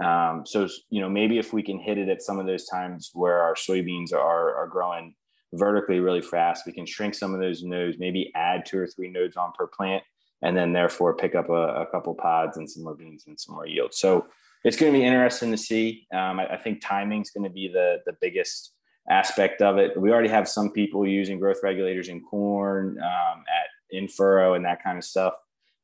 Um, 0.02 0.44
so, 0.46 0.68
you 0.90 1.00
know, 1.00 1.08
maybe 1.08 1.38
if 1.38 1.52
we 1.52 1.62
can 1.62 1.78
hit 1.78 1.98
it 1.98 2.08
at 2.08 2.22
some 2.22 2.38
of 2.38 2.46
those 2.46 2.66
times 2.66 3.10
where 3.14 3.42
our 3.42 3.54
soybeans 3.54 4.12
are, 4.12 4.54
are 4.54 4.66
growing 4.66 5.14
vertically 5.52 6.00
really 6.00 6.22
fast. 6.22 6.66
We 6.66 6.72
can 6.72 6.86
shrink 6.86 7.14
some 7.14 7.34
of 7.34 7.40
those 7.40 7.62
nodes, 7.62 7.98
maybe 7.98 8.32
add 8.34 8.64
two 8.66 8.78
or 8.78 8.86
three 8.86 9.10
nodes 9.10 9.36
on 9.36 9.52
per 9.52 9.66
plant, 9.66 10.02
and 10.42 10.56
then 10.56 10.72
therefore 10.72 11.14
pick 11.14 11.34
up 11.34 11.50
a, 11.50 11.82
a 11.82 11.86
couple 11.86 12.14
pods 12.14 12.56
and 12.56 12.70
some 12.70 12.84
more 12.84 12.94
beans 12.94 13.24
and 13.26 13.38
some 13.38 13.54
more 13.54 13.66
yield. 13.66 13.94
So 13.94 14.26
it's 14.64 14.76
going 14.76 14.92
to 14.92 14.98
be 14.98 15.04
interesting 15.04 15.50
to 15.50 15.58
see. 15.58 16.06
Um, 16.12 16.40
I, 16.40 16.54
I, 16.54 16.56
think 16.56 16.80
timing 16.80 17.22
is 17.22 17.30
going 17.30 17.44
to 17.44 17.50
be 17.50 17.68
the 17.68 17.98
the 18.06 18.16
biggest 18.20 18.72
aspect 19.10 19.62
of 19.62 19.78
it. 19.78 19.98
We 20.00 20.10
already 20.10 20.28
have 20.28 20.48
some 20.48 20.70
people 20.70 21.06
using 21.06 21.38
growth 21.38 21.60
regulators 21.62 22.08
in 22.08 22.20
corn, 22.22 22.98
um, 22.98 23.44
at 23.48 23.66
in 23.90 24.08
furrow, 24.08 24.54
and 24.54 24.64
that 24.64 24.82
kind 24.82 24.98
of 24.98 25.04
stuff, 25.04 25.34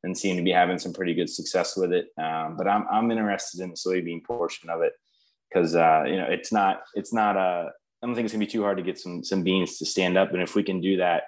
and 0.02 0.16
seem 0.16 0.36
to 0.36 0.42
be 0.42 0.52
having 0.52 0.78
some 0.78 0.92
pretty 0.92 1.14
good 1.14 1.28
success 1.28 1.76
with 1.76 1.92
it. 1.92 2.08
Um, 2.18 2.56
but 2.56 2.68
I'm 2.68 2.86
I'm 2.90 3.10
interested 3.10 3.60
in 3.60 3.70
the 3.70 3.76
soybean 3.76 4.24
portion 4.24 4.70
of 4.70 4.82
it 4.82 4.92
because 5.48 5.74
uh, 5.74 6.04
you 6.06 6.16
know 6.16 6.26
it's 6.26 6.52
not 6.52 6.82
it's 6.94 7.12
not 7.12 7.36
a 7.36 7.70
I 8.02 8.06
don't 8.06 8.14
think 8.14 8.26
it's 8.26 8.32
gonna 8.32 8.44
be 8.44 8.50
too 8.50 8.62
hard 8.62 8.76
to 8.78 8.82
get 8.82 8.98
some 8.98 9.24
some 9.24 9.42
beans 9.42 9.78
to 9.78 9.86
stand 9.86 10.16
up. 10.16 10.32
And 10.32 10.42
if 10.42 10.54
we 10.54 10.62
can 10.62 10.80
do 10.80 10.96
that 10.98 11.24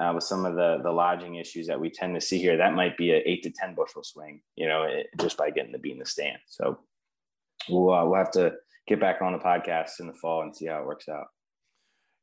uh, 0.00 0.12
with 0.14 0.24
some 0.24 0.44
of 0.44 0.54
the 0.54 0.80
the 0.82 0.90
lodging 0.90 1.36
issues 1.36 1.66
that 1.66 1.80
we 1.80 1.90
tend 1.90 2.14
to 2.14 2.20
see 2.20 2.38
here, 2.38 2.56
that 2.56 2.74
might 2.74 2.96
be 2.96 3.12
an 3.12 3.22
eight 3.26 3.42
to 3.42 3.50
ten 3.50 3.74
bushel 3.74 4.04
swing. 4.04 4.40
You 4.56 4.68
know, 4.68 4.84
it, 4.84 5.08
just 5.20 5.36
by 5.36 5.50
getting 5.50 5.72
the 5.72 5.78
bean 5.78 5.98
to 5.98 6.06
stand. 6.06 6.38
So 6.46 6.78
we'll 7.68 7.92
uh, 7.92 8.04
we'll 8.04 8.18
have 8.18 8.30
to 8.32 8.54
get 8.86 9.00
back 9.00 9.22
on 9.22 9.32
the 9.32 9.38
podcast 9.38 10.00
in 10.00 10.06
the 10.06 10.12
fall 10.12 10.42
and 10.42 10.54
see 10.54 10.66
how 10.66 10.80
it 10.80 10.86
works 10.86 11.08
out. 11.08 11.26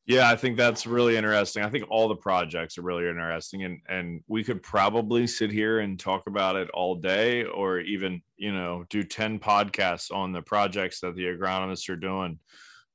Yeah, 0.06 0.28
I 0.28 0.36
think 0.36 0.58
that's 0.58 0.88
really 0.88 1.18
interesting. 1.18 1.64
I 1.64 1.70
think 1.70 1.86
all 1.90 2.08
the 2.08 2.16
projects 2.16 2.80
are 2.80 2.82
really 2.82 3.08
interesting, 3.08 3.64
and 3.64 3.80
and 3.88 4.24
we 4.28 4.44
could 4.44 4.64
probably 4.64 5.28
sit 5.28 5.52
here 5.52 5.82
and 5.82 6.00
talk 6.00 6.26
about 6.26 6.56
it 6.56 6.68
all 6.72 6.96
day, 6.96 7.44
or 7.44 7.80
even 7.80 8.24
you 8.36 8.52
know 8.52 8.86
do 8.90 9.04
ten 9.04 9.38
podcasts 9.38 10.12
on 10.12 10.32
the 10.32 10.42
projects 10.42 11.00
that 11.02 11.16
the 11.16 11.26
agronomists 11.26 11.88
are 11.90 11.96
doing 11.96 12.40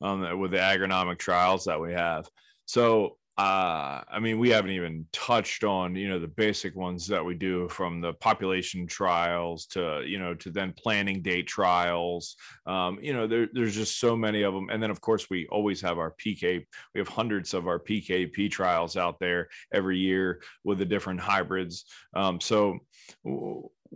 um, 0.01 0.41
with 0.41 0.51
the 0.51 0.57
agronomic 0.57 1.19
trials 1.19 1.67
that 1.67 1.81
we 1.81 1.93
have. 1.93 2.29
So, 2.67 3.17
uh, 3.37 4.01
I 4.09 4.21
mean, 4.21 4.39
we 4.39 4.51
haven't 4.51 4.71
even 4.71 5.07
touched 5.13 5.65
on, 5.65 5.97
you 5.97 6.09
know, 6.09 6.21
the 6.21 6.29
basic 6.29 6.77
ones 6.77 7.09
that 7.09 7.25
we 7.25 7.35
do 7.35 7.69
from 7.69 8.01
the 8.01 8.13
population 8.13 8.87
trials 8.87 9.67
to, 9.67 10.05
you 10.07 10.21
know, 10.21 10.35
to 10.35 10.51
then 10.51 10.73
planning 10.73 11.21
date 11.21 11.49
trials. 11.49 12.37
Um, 12.65 12.99
you 13.03 13.13
know, 13.13 13.27
there, 13.27 13.49
there's 13.53 13.75
just 13.75 13.99
so 13.99 14.17
many 14.17 14.43
of 14.43 14.55
them. 14.55 14.69
And 14.71 14.81
then, 14.81 14.91
of 14.91 15.01
course, 15.01 15.29
we 15.31 15.49
always 15.49 15.81
have 15.81 15.99
our 15.99 16.13
PK. 16.13 16.65
We 16.95 17.01
have 17.01 17.09
hundreds 17.09 17.55
of 17.55 17.67
our 17.67 17.81
PKP 17.81 18.53
trials 18.53 18.97
out 18.97 19.19
there 19.19 19.49
every 19.73 19.99
year 19.99 20.41
with 20.63 20.79
the 20.79 20.85
different 20.85 21.19
hybrids. 21.19 21.87
Um, 22.15 22.41
so, 22.41 22.79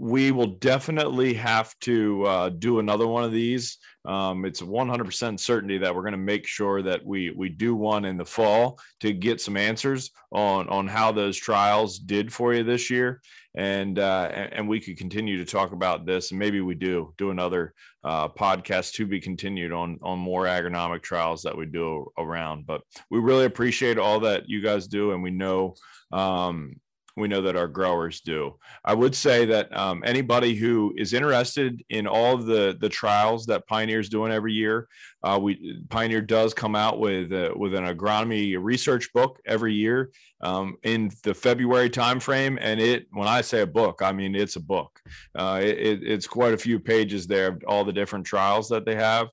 we 0.01 0.31
will 0.31 0.47
definitely 0.47 1.35
have 1.35 1.77
to 1.81 2.25
uh, 2.25 2.49
do 2.51 2.79
another 2.79 3.09
one 3.09 3.25
of 3.25 3.33
these. 3.33 3.79
Um, 4.05 4.45
it's 4.45 4.63
100% 4.63 5.41
certainty 5.41 5.79
that 5.79 5.93
we're 5.93 6.03
going 6.03 6.13
to 6.13 6.19
make 6.19 6.47
sure 6.47 6.83
that 6.83 7.05
we 7.05 7.33
we 7.33 7.49
do 7.49 7.75
one 7.75 8.05
in 8.05 8.17
the 8.17 8.25
fall 8.25 8.79
to 9.01 9.13
get 9.13 9.41
some 9.41 9.57
answers 9.57 10.11
on 10.31 10.69
on 10.69 10.87
how 10.87 11.11
those 11.11 11.37
trials 11.37 11.99
did 11.99 12.33
for 12.33 12.55
you 12.55 12.63
this 12.63 12.91
year, 12.91 13.21
and 13.57 13.99
uh, 13.99 14.31
and 14.33 14.69
we 14.69 14.79
could 14.79 14.97
continue 14.97 15.37
to 15.39 15.45
talk 15.45 15.73
about 15.73 16.07
this, 16.07 16.31
and 16.31 16.39
maybe 16.39 16.61
we 16.61 16.77
do 16.77 17.13
do 17.19 17.31
another 17.31 17.75
uh, 18.05 18.29
podcast 18.29 18.93
to 18.95 19.07
be 19.07 19.21
continued 19.21 19.73
on 19.73 19.99
on 20.01 20.19
more 20.19 20.45
agronomic 20.45 21.03
trials 21.03 21.43
that 21.43 21.57
we 21.57 21.67
do 21.67 22.07
around. 22.17 22.67
But 22.67 22.83
we 23.11 23.19
really 23.19 23.47
appreciate 23.47 23.99
all 23.99 24.21
that 24.21 24.49
you 24.49 24.63
guys 24.63 24.87
do, 24.87 25.11
and 25.11 25.23
we 25.23 25.33
know. 25.33 25.75
Um, 26.13 26.77
we 27.19 27.29
know 27.29 27.43
that 27.43 27.57
our 27.57 27.69
growers 27.69 28.21
do. 28.21 28.57
I 28.85 28.95
would 28.95 29.15
say 29.15 29.45
that 29.47 29.75
um, 29.77 30.03
anybody 30.05 30.55
who 30.55 30.95
is 30.97 31.13
interested 31.13 31.83
in 31.91 32.07
all 32.07 32.35
of 32.35 32.47
the 32.47 32.77
the 32.81 32.89
trials 32.89 33.47
that 33.47 33.67
Pioneer's 33.67 34.09
doing 34.09 34.33
every 34.33 34.53
year, 34.53 34.89
uh, 35.23 35.39
we 35.41 35.83
Pioneer 35.89 36.21
does 36.21 36.55
come 36.55 36.77
out 36.77 36.99
with 36.99 37.33
uh, 37.33 37.51
with 37.57 37.75
an 37.75 37.85
agronomy 37.85 38.57
research 38.61 39.13
book 39.13 39.41
every 39.47 39.75
year 39.75 40.11
um, 40.41 40.77
in 40.83 41.11
the 41.25 41.35
February 41.35 41.91
timeframe. 41.91 42.59
And 42.61 42.81
it, 42.81 43.07
when 43.11 43.29
I 43.29 43.41
say 43.41 43.63
a 43.63 43.67
book, 43.67 44.01
I 44.03 44.13
mean 44.13 44.35
it's 44.35 44.57
a 44.57 44.61
book. 44.61 45.01
Uh, 45.35 45.61
it, 45.63 46.01
it's 46.03 46.27
quite 46.27 46.55
a 46.55 46.59
few 46.59 46.79
pages 46.79 47.27
there 47.27 47.49
of 47.49 47.63
all 47.67 47.85
the 47.85 47.93
different 47.93 48.27
trials 48.27 48.69
that 48.69 48.85
they 48.85 48.95
have. 48.95 49.29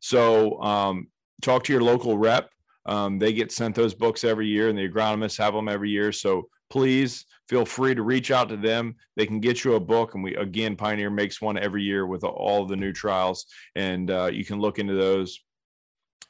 So 0.00 0.60
um, 0.62 1.08
talk 1.42 1.64
to 1.64 1.72
your 1.72 1.82
local 1.82 2.18
rep. 2.18 2.50
Um, 2.86 3.18
they 3.18 3.32
get 3.32 3.50
sent 3.50 3.74
those 3.74 3.94
books 3.94 4.22
every 4.22 4.46
year, 4.46 4.68
and 4.68 4.78
the 4.78 4.88
agronomists 4.88 5.38
have 5.38 5.54
them 5.54 5.68
every 5.68 5.90
year. 5.90 6.12
So 6.12 6.48
please 6.70 7.24
feel 7.48 7.64
free 7.64 7.94
to 7.94 8.02
reach 8.02 8.30
out 8.30 8.48
to 8.48 8.56
them. 8.56 8.96
They 9.16 9.26
can 9.26 9.40
get 9.40 9.64
you 9.64 9.74
a 9.74 9.80
book, 9.80 10.14
and 10.14 10.22
we 10.22 10.34
again 10.36 10.76
Pioneer 10.76 11.10
makes 11.10 11.40
one 11.40 11.58
every 11.58 11.82
year 11.82 12.06
with 12.06 12.24
all 12.24 12.66
the 12.66 12.76
new 12.76 12.92
trials, 12.92 13.46
and 13.74 14.10
uh, 14.10 14.30
you 14.32 14.44
can 14.44 14.58
look 14.58 14.78
into 14.78 14.94
those. 14.94 15.40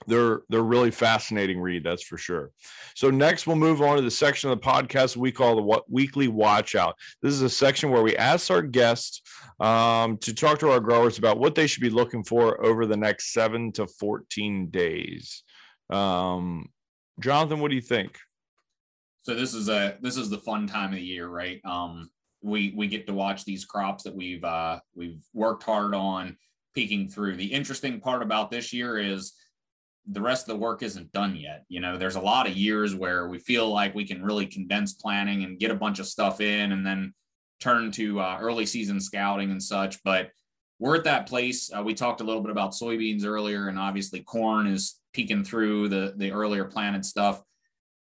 They're 0.07 0.43
they're 0.51 0.63
really 0.63 0.91
fascinating 0.91 1.59
read 1.59 1.83
that's 1.83 2.03
for 2.03 2.19
sure. 2.19 2.51
So 2.95 3.11
next 3.11 3.47
we'll 3.47 3.57
move 3.57 3.81
on 3.81 3.97
to 3.97 4.03
the 4.03 4.11
section 4.11 4.51
of 4.51 4.61
the 4.61 4.67
podcast 4.67 5.17
we 5.17 5.33
call 5.33 5.57
the 5.57 5.63
what 5.63 5.91
weekly 5.91 6.29
watch 6.29 6.75
out. 6.75 6.97
This 7.23 7.33
is 7.33 7.43
a 7.43 7.49
section 7.49 7.91
where 7.91 8.03
we 8.03 8.15
ask 8.17 8.51
our 8.51 8.63
guests 8.63 9.23
um, 9.59 10.19
to 10.19 10.35
talk 10.35 10.59
to 10.59 10.71
our 10.71 10.81
growers 10.81 11.17
about 11.17 11.39
what 11.39 11.55
they 11.55 11.67
should 11.67 11.81
be 11.81 11.91
looking 11.91 12.25
for 12.25 12.63
over 12.65 12.85
the 12.85 12.97
next 12.97 13.33
7 13.33 13.73
to 13.73 13.87
14 13.87 14.69
days. 14.69 15.43
Um, 15.89 16.69
jonathan 17.21 17.61
what 17.61 17.71
do 17.71 17.75
you 17.75 17.83
think 17.83 18.19
so 19.27 19.35
this 19.35 19.55
is 19.55 19.69
a 19.69 19.97
this 20.01 20.17
is 20.17 20.31
the 20.31 20.39
fun 20.39 20.69
time 20.69 20.91
of 20.91 20.97
the 20.97 21.03
year 21.03 21.27
right 21.27 21.61
um, 21.65 22.09
we 22.43 22.73
we 22.77 22.87
get 22.87 23.09
to 23.09 23.13
watch 23.13 23.45
these 23.45 23.65
crops 23.65 24.05
that 24.05 24.15
we've 24.15 24.45
uh, 24.45 24.79
we've 24.95 25.19
worked 25.35 25.65
hard 25.65 25.95
on 25.97 26.37
peeking 26.77 27.09
through 27.09 27.35
the 27.35 27.53
interesting 27.53 27.99
part 28.01 28.23
about 28.23 28.53
this 28.53 28.73
year 28.73 28.99
is 28.99 29.33
the 30.13 30.21
rest 30.21 30.49
of 30.49 30.55
the 30.55 30.61
work 30.61 30.85
isn't 30.85 31.11
done 31.11 31.35
yet. 31.35 31.65
You 31.69 31.81
know, 31.81 31.99
there's 31.99 32.15
a 32.15 32.21
lot 32.21 32.47
of 32.47 32.57
years 32.57 32.95
where 32.95 33.27
we 33.27 33.41
feel 33.41 33.69
like 33.69 33.93
we 33.93 34.07
can 34.07 34.23
really 34.23 34.47
condense 34.47 34.93
planning 34.93 35.43
and 35.43 35.59
get 35.59 35.73
a 35.73 35.75
bunch 35.75 35.99
of 35.99 36.07
stuff 36.07 36.41
in 36.41 36.71
and 36.71 36.87
then 36.87 37.13
turn 37.59 37.91
to 37.93 38.21
uh, 38.21 38.39
early 38.41 38.67
season 38.67 39.01
scouting 39.01 39.51
and 39.51 39.61
such. 39.61 40.01
But 40.05 40.31
we're 40.79 40.95
at 40.95 41.05
that 41.05 41.27
place. 41.27 41.73
Uh, 41.77 41.83
we 41.83 41.93
talked 41.93 42.21
a 42.21 42.25
little 42.25 42.43
bit 42.43 42.53
about 42.53 42.71
soybeans 42.71 43.25
earlier, 43.25 43.67
and 43.67 43.81
obviously 43.81 44.21
corn 44.21 44.69
is 44.69 45.01
peeking 45.13 45.43
through 45.43 45.89
the, 45.89 46.15
the 46.17 46.31
earlier 46.31 46.67
planted 46.67 47.05
stuff. 47.05 47.43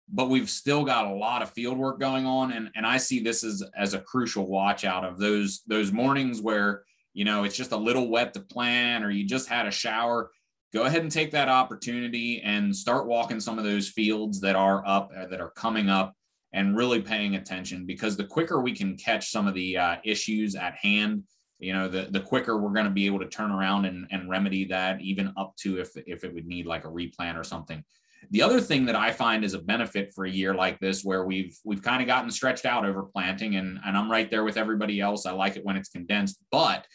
But 0.08 0.30
we've 0.30 0.48
still 0.48 0.84
got 0.84 1.06
a 1.06 1.14
lot 1.14 1.42
of 1.42 1.50
field 1.50 1.78
work 1.78 1.98
going 1.98 2.26
on. 2.26 2.52
And, 2.52 2.70
and 2.76 2.86
I 2.86 2.96
see 2.96 3.20
this 3.20 3.42
as, 3.42 3.62
as 3.76 3.94
a 3.94 4.00
crucial 4.00 4.46
watch 4.46 4.84
out 4.84 5.04
of 5.04 5.18
those, 5.18 5.62
those 5.66 5.90
mornings 5.90 6.40
where, 6.40 6.84
you 7.12 7.24
know, 7.24 7.44
it's 7.44 7.56
just 7.56 7.72
a 7.72 7.76
little 7.76 8.08
wet 8.08 8.32
to 8.34 8.40
plan 8.40 9.02
or 9.02 9.10
you 9.10 9.26
just 9.26 9.48
had 9.48 9.66
a 9.66 9.70
shower 9.70 10.30
go 10.76 10.84
ahead 10.84 11.02
and 11.02 11.10
take 11.10 11.30
that 11.30 11.48
opportunity 11.48 12.42
and 12.42 12.74
start 12.74 13.06
walking 13.06 13.40
some 13.40 13.58
of 13.58 13.64
those 13.64 13.88
fields 13.88 14.40
that 14.40 14.56
are 14.56 14.86
up 14.86 15.10
uh, 15.16 15.26
that 15.26 15.40
are 15.40 15.50
coming 15.50 15.88
up 15.88 16.14
and 16.52 16.76
really 16.76 17.00
paying 17.00 17.36
attention 17.36 17.86
because 17.86 18.16
the 18.16 18.24
quicker 18.24 18.60
we 18.60 18.74
can 18.74 18.96
catch 18.96 19.30
some 19.30 19.46
of 19.46 19.54
the 19.54 19.76
uh, 19.76 19.96
issues 20.04 20.54
at 20.54 20.74
hand 20.74 21.22
you 21.58 21.72
know 21.72 21.88
the, 21.88 22.08
the 22.10 22.20
quicker 22.20 22.58
we're 22.58 22.74
going 22.74 22.84
to 22.84 22.90
be 22.90 23.06
able 23.06 23.18
to 23.18 23.28
turn 23.28 23.50
around 23.50 23.86
and, 23.86 24.06
and 24.10 24.28
remedy 24.28 24.64
that 24.64 25.00
even 25.00 25.32
up 25.38 25.54
to 25.56 25.78
if, 25.80 25.90
if 26.06 26.24
it 26.24 26.34
would 26.34 26.46
need 26.46 26.66
like 26.66 26.84
a 26.84 26.90
replant 26.90 27.38
or 27.38 27.44
something 27.44 27.82
the 28.30 28.42
other 28.42 28.60
thing 28.60 28.86
that 28.86 28.96
i 28.96 29.10
find 29.10 29.44
is 29.44 29.54
a 29.54 29.58
benefit 29.58 30.12
for 30.14 30.24
a 30.24 30.30
year 30.30 30.54
like 30.54 30.78
this 30.80 31.02
where 31.02 31.24
we've 31.24 31.56
we've 31.64 31.82
kind 31.82 32.00
of 32.00 32.06
gotten 32.06 32.30
stretched 32.30 32.64
out 32.64 32.84
over 32.84 33.02
planting 33.02 33.56
and, 33.56 33.78
and 33.84 33.96
i'm 33.96 34.10
right 34.10 34.30
there 34.30 34.44
with 34.44 34.56
everybody 34.56 35.00
else 35.00 35.26
i 35.26 35.32
like 35.32 35.56
it 35.56 35.64
when 35.64 35.76
it's 35.76 35.88
condensed 35.88 36.38
but 36.50 36.86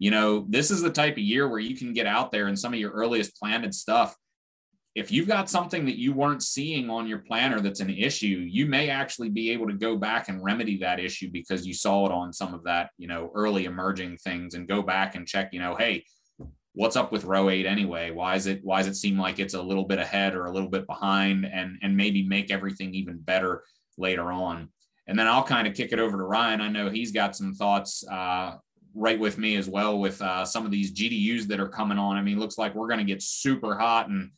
you 0.00 0.10
know, 0.10 0.46
this 0.48 0.70
is 0.70 0.80
the 0.80 0.90
type 0.90 1.12
of 1.12 1.18
year 1.18 1.46
where 1.46 1.60
you 1.60 1.76
can 1.76 1.92
get 1.92 2.06
out 2.06 2.32
there 2.32 2.46
and 2.46 2.58
some 2.58 2.72
of 2.72 2.80
your 2.80 2.90
earliest 2.90 3.38
planted 3.38 3.74
stuff. 3.74 4.16
If 4.94 5.12
you've 5.12 5.28
got 5.28 5.50
something 5.50 5.84
that 5.84 5.98
you 5.98 6.14
weren't 6.14 6.42
seeing 6.42 6.88
on 6.88 7.06
your 7.06 7.18
planner 7.18 7.60
that's 7.60 7.80
an 7.80 7.90
issue, 7.90 8.26
you 8.48 8.64
may 8.64 8.88
actually 8.88 9.28
be 9.28 9.50
able 9.50 9.66
to 9.68 9.74
go 9.74 9.96
back 9.96 10.28
and 10.28 10.42
remedy 10.42 10.78
that 10.78 10.98
issue 10.98 11.30
because 11.30 11.66
you 11.66 11.74
saw 11.74 12.06
it 12.06 12.12
on 12.12 12.32
some 12.32 12.54
of 12.54 12.64
that, 12.64 12.90
you 12.96 13.06
know, 13.06 13.30
early 13.34 13.66
emerging 13.66 14.16
things 14.16 14.54
and 14.54 14.66
go 14.66 14.82
back 14.82 15.14
and 15.14 15.28
check, 15.28 15.50
you 15.52 15.60
know, 15.60 15.76
hey, 15.76 16.04
what's 16.80 16.96
up 16.96 17.12
with 17.12 17.24
row 17.24 17.50
eight 17.50 17.66
anyway? 17.66 18.10
Why 18.10 18.36
is 18.36 18.46
it 18.46 18.60
why 18.64 18.78
does 18.78 18.86
it 18.86 18.96
seem 18.96 19.18
like 19.18 19.38
it's 19.38 19.52
a 19.52 19.62
little 19.62 19.84
bit 19.84 19.98
ahead 19.98 20.34
or 20.34 20.46
a 20.46 20.50
little 20.50 20.70
bit 20.70 20.86
behind 20.86 21.44
and 21.44 21.76
and 21.82 21.94
maybe 21.94 22.26
make 22.26 22.50
everything 22.50 22.94
even 22.94 23.18
better 23.18 23.64
later 23.98 24.32
on. 24.32 24.70
And 25.06 25.18
then 25.18 25.26
I'll 25.26 25.44
kind 25.44 25.68
of 25.68 25.74
kick 25.74 25.92
it 25.92 25.98
over 25.98 26.16
to 26.16 26.24
Ryan. 26.24 26.62
I 26.62 26.68
know 26.68 26.88
he's 26.88 27.12
got 27.12 27.36
some 27.36 27.52
thoughts 27.52 28.02
uh, 28.10 28.54
right 28.94 29.20
with 29.20 29.36
me 29.36 29.56
as 29.56 29.68
well 29.68 29.98
with 29.98 30.22
uh, 30.22 30.46
some 30.46 30.64
of 30.64 30.70
these 30.70 30.90
GDUs 30.94 31.48
that 31.48 31.60
are 31.60 31.68
coming 31.68 31.98
on. 31.98 32.16
I 32.16 32.22
mean, 32.22 32.40
looks 32.40 32.56
like 32.56 32.74
we're 32.74 32.88
going 32.88 32.98
to 32.98 33.12
get 33.12 33.20
super 33.22 33.76
hot 33.76 34.08
and 34.08 34.30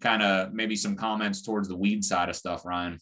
kind 0.00 0.22
of 0.22 0.52
maybe 0.52 0.74
some 0.74 0.96
comments 0.96 1.42
towards 1.42 1.68
the 1.68 1.76
weed 1.76 2.04
side 2.04 2.28
of 2.28 2.34
stuff, 2.34 2.64
Ryan. 2.64 2.98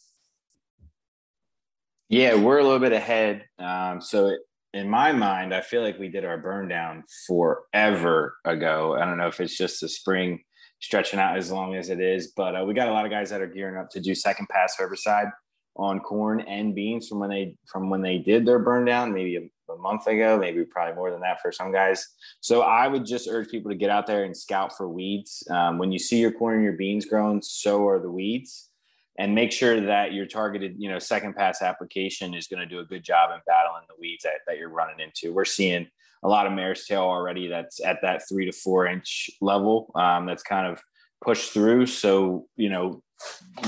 Yeah, 2.10 2.34
we're 2.34 2.58
a 2.58 2.64
little 2.64 2.78
bit 2.78 2.92
ahead. 2.92 3.46
Um, 3.58 4.02
so 4.02 4.26
it, 4.26 4.40
in 4.74 4.88
my 4.88 5.12
mind, 5.12 5.54
I 5.54 5.60
feel 5.60 5.82
like 5.82 5.98
we 5.98 6.08
did 6.08 6.24
our 6.24 6.38
burn 6.38 6.68
down 6.68 7.04
forever 7.26 8.36
ago. 8.44 8.96
I 8.98 9.04
don't 9.04 9.18
know 9.18 9.28
if 9.28 9.40
it's 9.40 9.56
just 9.56 9.80
the 9.80 9.88
spring 9.88 10.42
stretching 10.80 11.20
out 11.20 11.36
as 11.36 11.52
long 11.52 11.74
as 11.74 11.90
it 11.90 12.00
is, 12.00 12.32
but 12.36 12.56
uh, 12.56 12.64
we 12.64 12.74
got 12.74 12.88
a 12.88 12.92
lot 12.92 13.04
of 13.04 13.10
guys 13.10 13.30
that 13.30 13.40
are 13.40 13.46
gearing 13.46 13.76
up 13.76 13.90
to 13.90 14.00
do 14.00 14.14
second 14.14 14.48
pass 14.48 14.76
herbicide 14.80 15.30
on 15.76 16.00
corn 16.00 16.40
and 16.40 16.74
beans 16.74 17.08
from 17.08 17.18
when 17.18 17.30
they 17.30 17.54
from 17.66 17.88
when 17.88 18.02
they 18.02 18.18
did 18.18 18.44
their 18.44 18.58
burn 18.58 18.84
down, 18.84 19.12
maybe 19.12 19.36
a, 19.36 19.72
a, 19.72 19.76
month 19.76 20.06
ago, 20.06 20.38
maybe 20.38 20.64
probably 20.64 20.94
more 20.94 21.10
than 21.10 21.20
that 21.20 21.40
for 21.40 21.52
some 21.52 21.72
guys. 21.72 22.06
So 22.40 22.62
I 22.62 22.88
would 22.88 23.06
just 23.06 23.28
urge 23.28 23.48
people 23.48 23.70
to 23.70 23.76
get 23.76 23.90
out 23.90 24.06
there 24.06 24.24
and 24.24 24.36
scout 24.36 24.76
for 24.76 24.88
weeds. 24.88 25.46
Um, 25.50 25.78
when 25.78 25.92
you 25.92 25.98
see 25.98 26.18
your 26.18 26.32
corn 26.32 26.56
and 26.56 26.64
your 26.64 26.74
beans 26.74 27.06
growing, 27.06 27.40
so 27.42 27.86
are 27.88 28.00
the 28.00 28.10
weeds. 28.10 28.70
And 29.18 29.34
make 29.34 29.52
sure 29.52 29.78
that 29.80 30.14
your 30.14 30.26
targeted, 30.26 30.76
you 30.78 30.88
know, 30.88 30.98
second 30.98 31.36
pass 31.36 31.60
application 31.60 32.32
is 32.32 32.46
going 32.46 32.60
to 32.60 32.66
do 32.66 32.80
a 32.80 32.84
good 32.84 33.04
job 33.04 33.30
in 33.30 33.40
battling 33.46 33.82
the 33.88 33.94
weeds 34.00 34.24
that, 34.24 34.40
that 34.46 34.56
you're 34.56 34.70
running 34.70 35.00
into. 35.00 35.34
We're 35.34 35.44
seeing 35.44 35.86
a 36.22 36.28
lot 36.28 36.46
of 36.46 36.52
mare's 36.52 36.86
tail 36.86 37.02
already 37.02 37.48
that's 37.48 37.84
at 37.84 37.98
that 38.02 38.22
three 38.28 38.46
to 38.46 38.52
four 38.52 38.86
inch 38.86 39.28
level. 39.40 39.90
Um, 39.94 40.26
that's 40.26 40.42
kind 40.42 40.66
of 40.66 40.80
pushed 41.22 41.52
through. 41.52 41.86
So, 41.86 42.46
you 42.56 42.70
know, 42.70 43.02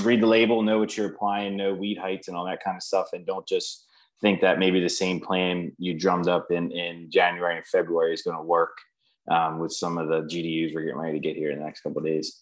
read 0.01 0.21
the 0.21 0.27
label, 0.27 0.61
know 0.61 0.79
what 0.79 0.97
you're 0.97 1.11
applying, 1.11 1.55
know 1.55 1.73
weed 1.73 1.97
heights 1.97 2.27
and 2.27 2.35
all 2.35 2.45
that 2.45 2.63
kind 2.63 2.75
of 2.75 2.83
stuff. 2.83 3.09
And 3.13 3.25
don't 3.25 3.47
just 3.47 3.85
think 4.21 4.41
that 4.41 4.59
maybe 4.59 4.79
the 4.79 4.89
same 4.89 5.19
plan 5.19 5.71
you 5.77 5.93
drummed 5.93 6.27
up 6.27 6.51
in, 6.51 6.71
in 6.71 7.09
January 7.11 7.57
and 7.57 7.65
February 7.65 8.13
is 8.13 8.21
going 8.21 8.37
to 8.37 8.43
work 8.43 8.77
um, 9.29 9.59
with 9.59 9.71
some 9.71 9.97
of 9.97 10.07
the 10.07 10.21
GDUs 10.21 10.73
we're 10.73 10.81
getting 10.81 10.99
ready 10.99 11.19
to 11.19 11.27
get 11.27 11.35
here 11.35 11.51
in 11.51 11.59
the 11.59 11.65
next 11.65 11.81
couple 11.81 12.01
days. 12.01 12.41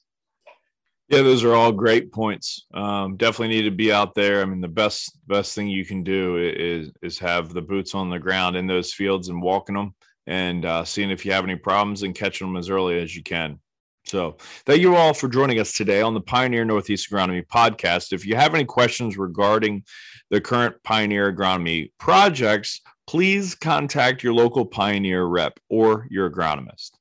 Yeah, 1.13 1.21
those 1.21 1.43
are 1.43 1.53
all 1.53 1.71
great 1.71 2.11
points. 2.11 2.65
Um, 2.73 3.17
definitely 3.17 3.55
need 3.55 3.69
to 3.69 3.71
be 3.71 3.91
out 3.91 4.15
there. 4.15 4.41
I 4.41 4.45
mean, 4.45 4.61
the 4.61 4.67
best 4.67 5.15
best 5.27 5.53
thing 5.53 5.67
you 5.67 5.85
can 5.85 6.03
do 6.03 6.37
is 6.37 6.91
is 7.03 7.19
have 7.19 7.53
the 7.53 7.61
boots 7.61 7.93
on 7.93 8.09
the 8.09 8.17
ground 8.17 8.55
in 8.55 8.65
those 8.65 8.93
fields 8.93 9.29
and 9.29 9.39
walking 9.39 9.75
them 9.75 9.93
and 10.25 10.65
uh, 10.65 10.83
seeing 10.83 11.11
if 11.11 11.23
you 11.23 11.31
have 11.31 11.43
any 11.43 11.55
problems 11.55 12.01
and 12.01 12.15
catching 12.15 12.47
them 12.47 12.57
as 12.57 12.67
early 12.67 12.99
as 12.99 13.15
you 13.15 13.21
can. 13.21 13.59
So, 14.05 14.37
thank 14.65 14.81
you 14.81 14.95
all 14.95 15.13
for 15.13 15.29
joining 15.29 15.59
us 15.59 15.73
today 15.73 16.01
on 16.01 16.15
the 16.15 16.21
Pioneer 16.21 16.65
Northeast 16.65 17.11
Agronomy 17.11 17.45
podcast. 17.45 18.11
If 18.11 18.25
you 18.25 18.35
have 18.35 18.55
any 18.55 18.65
questions 18.65 19.15
regarding 19.15 19.83
the 20.31 20.41
current 20.41 20.75
Pioneer 20.83 21.31
Agronomy 21.31 21.91
projects, 21.99 22.81
please 23.05 23.53
contact 23.53 24.23
your 24.23 24.33
local 24.33 24.65
Pioneer 24.65 25.25
rep 25.25 25.59
or 25.69 26.07
your 26.09 26.31
agronomist. 26.31 26.91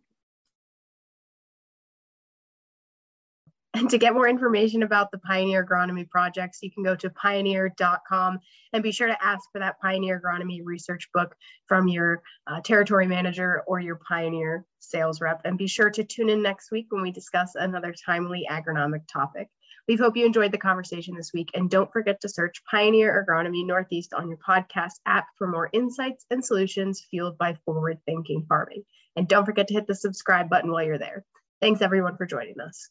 And 3.74 3.88
to 3.90 3.98
get 3.98 4.14
more 4.14 4.28
information 4.28 4.82
about 4.82 5.10
the 5.10 5.18
Pioneer 5.18 5.64
Agronomy 5.64 6.08
projects, 6.08 6.58
you 6.62 6.70
can 6.70 6.82
go 6.82 6.94
to 6.96 7.10
pioneer.com 7.10 8.38
and 8.72 8.82
be 8.82 8.92
sure 8.92 9.08
to 9.08 9.24
ask 9.24 9.42
for 9.52 9.58
that 9.58 9.80
Pioneer 9.80 10.20
Agronomy 10.20 10.60
research 10.64 11.08
book 11.12 11.34
from 11.66 11.88
your 11.88 12.22
uh, 12.46 12.60
territory 12.60 13.06
manager 13.06 13.62
or 13.66 13.80
your 13.80 14.00
Pioneer 14.08 14.64
sales 14.78 15.20
rep. 15.20 15.40
And 15.44 15.58
be 15.58 15.66
sure 15.66 15.90
to 15.90 16.04
tune 16.04 16.28
in 16.28 16.42
next 16.42 16.70
week 16.70 16.86
when 16.90 17.02
we 17.02 17.12
discuss 17.12 17.54
another 17.54 17.94
timely 18.04 18.46
agronomic 18.50 19.06
topic. 19.12 19.48
We 19.88 19.96
hope 19.96 20.16
you 20.16 20.24
enjoyed 20.24 20.52
the 20.52 20.58
conversation 20.58 21.16
this 21.16 21.32
week. 21.34 21.50
And 21.54 21.68
don't 21.68 21.92
forget 21.92 22.20
to 22.20 22.28
search 22.28 22.62
Pioneer 22.70 23.24
Agronomy 23.26 23.66
Northeast 23.66 24.14
on 24.14 24.28
your 24.28 24.38
podcast 24.38 25.00
app 25.06 25.26
for 25.36 25.48
more 25.48 25.70
insights 25.72 26.24
and 26.30 26.44
solutions 26.44 27.04
fueled 27.10 27.36
by 27.36 27.56
forward 27.64 27.98
thinking 28.06 28.46
farming. 28.48 28.84
And 29.16 29.26
don't 29.26 29.44
forget 29.44 29.66
to 29.68 29.74
hit 29.74 29.86
the 29.86 29.94
subscribe 29.94 30.48
button 30.48 30.70
while 30.70 30.84
you're 30.84 30.98
there. 30.98 31.24
Thanks 31.60 31.82
everyone 31.82 32.16
for 32.16 32.26
joining 32.26 32.60
us. 32.60 32.90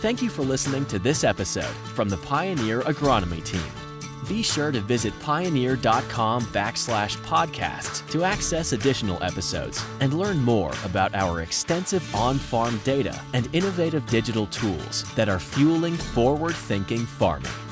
Thank 0.00 0.20
you 0.20 0.28
for 0.28 0.42
listening 0.42 0.84
to 0.86 0.98
this 0.98 1.24
episode 1.24 1.74
from 1.94 2.10
the 2.10 2.18
Pioneer 2.18 2.82
Agronomy 2.82 3.42
Team. 3.42 3.62
Be 4.28 4.42
sure 4.42 4.70
to 4.70 4.80
visit 4.80 5.18
pioneer.com 5.20 6.42
backslash 6.46 7.16
podcasts 7.24 8.08
to 8.10 8.22
access 8.22 8.72
additional 8.72 9.20
episodes 9.22 9.82
and 10.00 10.12
learn 10.12 10.38
more 10.42 10.72
about 10.84 11.14
our 11.14 11.40
extensive 11.40 12.14
on 12.14 12.36
farm 12.36 12.78
data 12.84 13.18
and 13.32 13.48
innovative 13.54 14.06
digital 14.06 14.46
tools 14.48 15.04
that 15.14 15.30
are 15.30 15.38
fueling 15.38 15.96
forward 15.96 16.54
thinking 16.54 17.06
farming. 17.06 17.65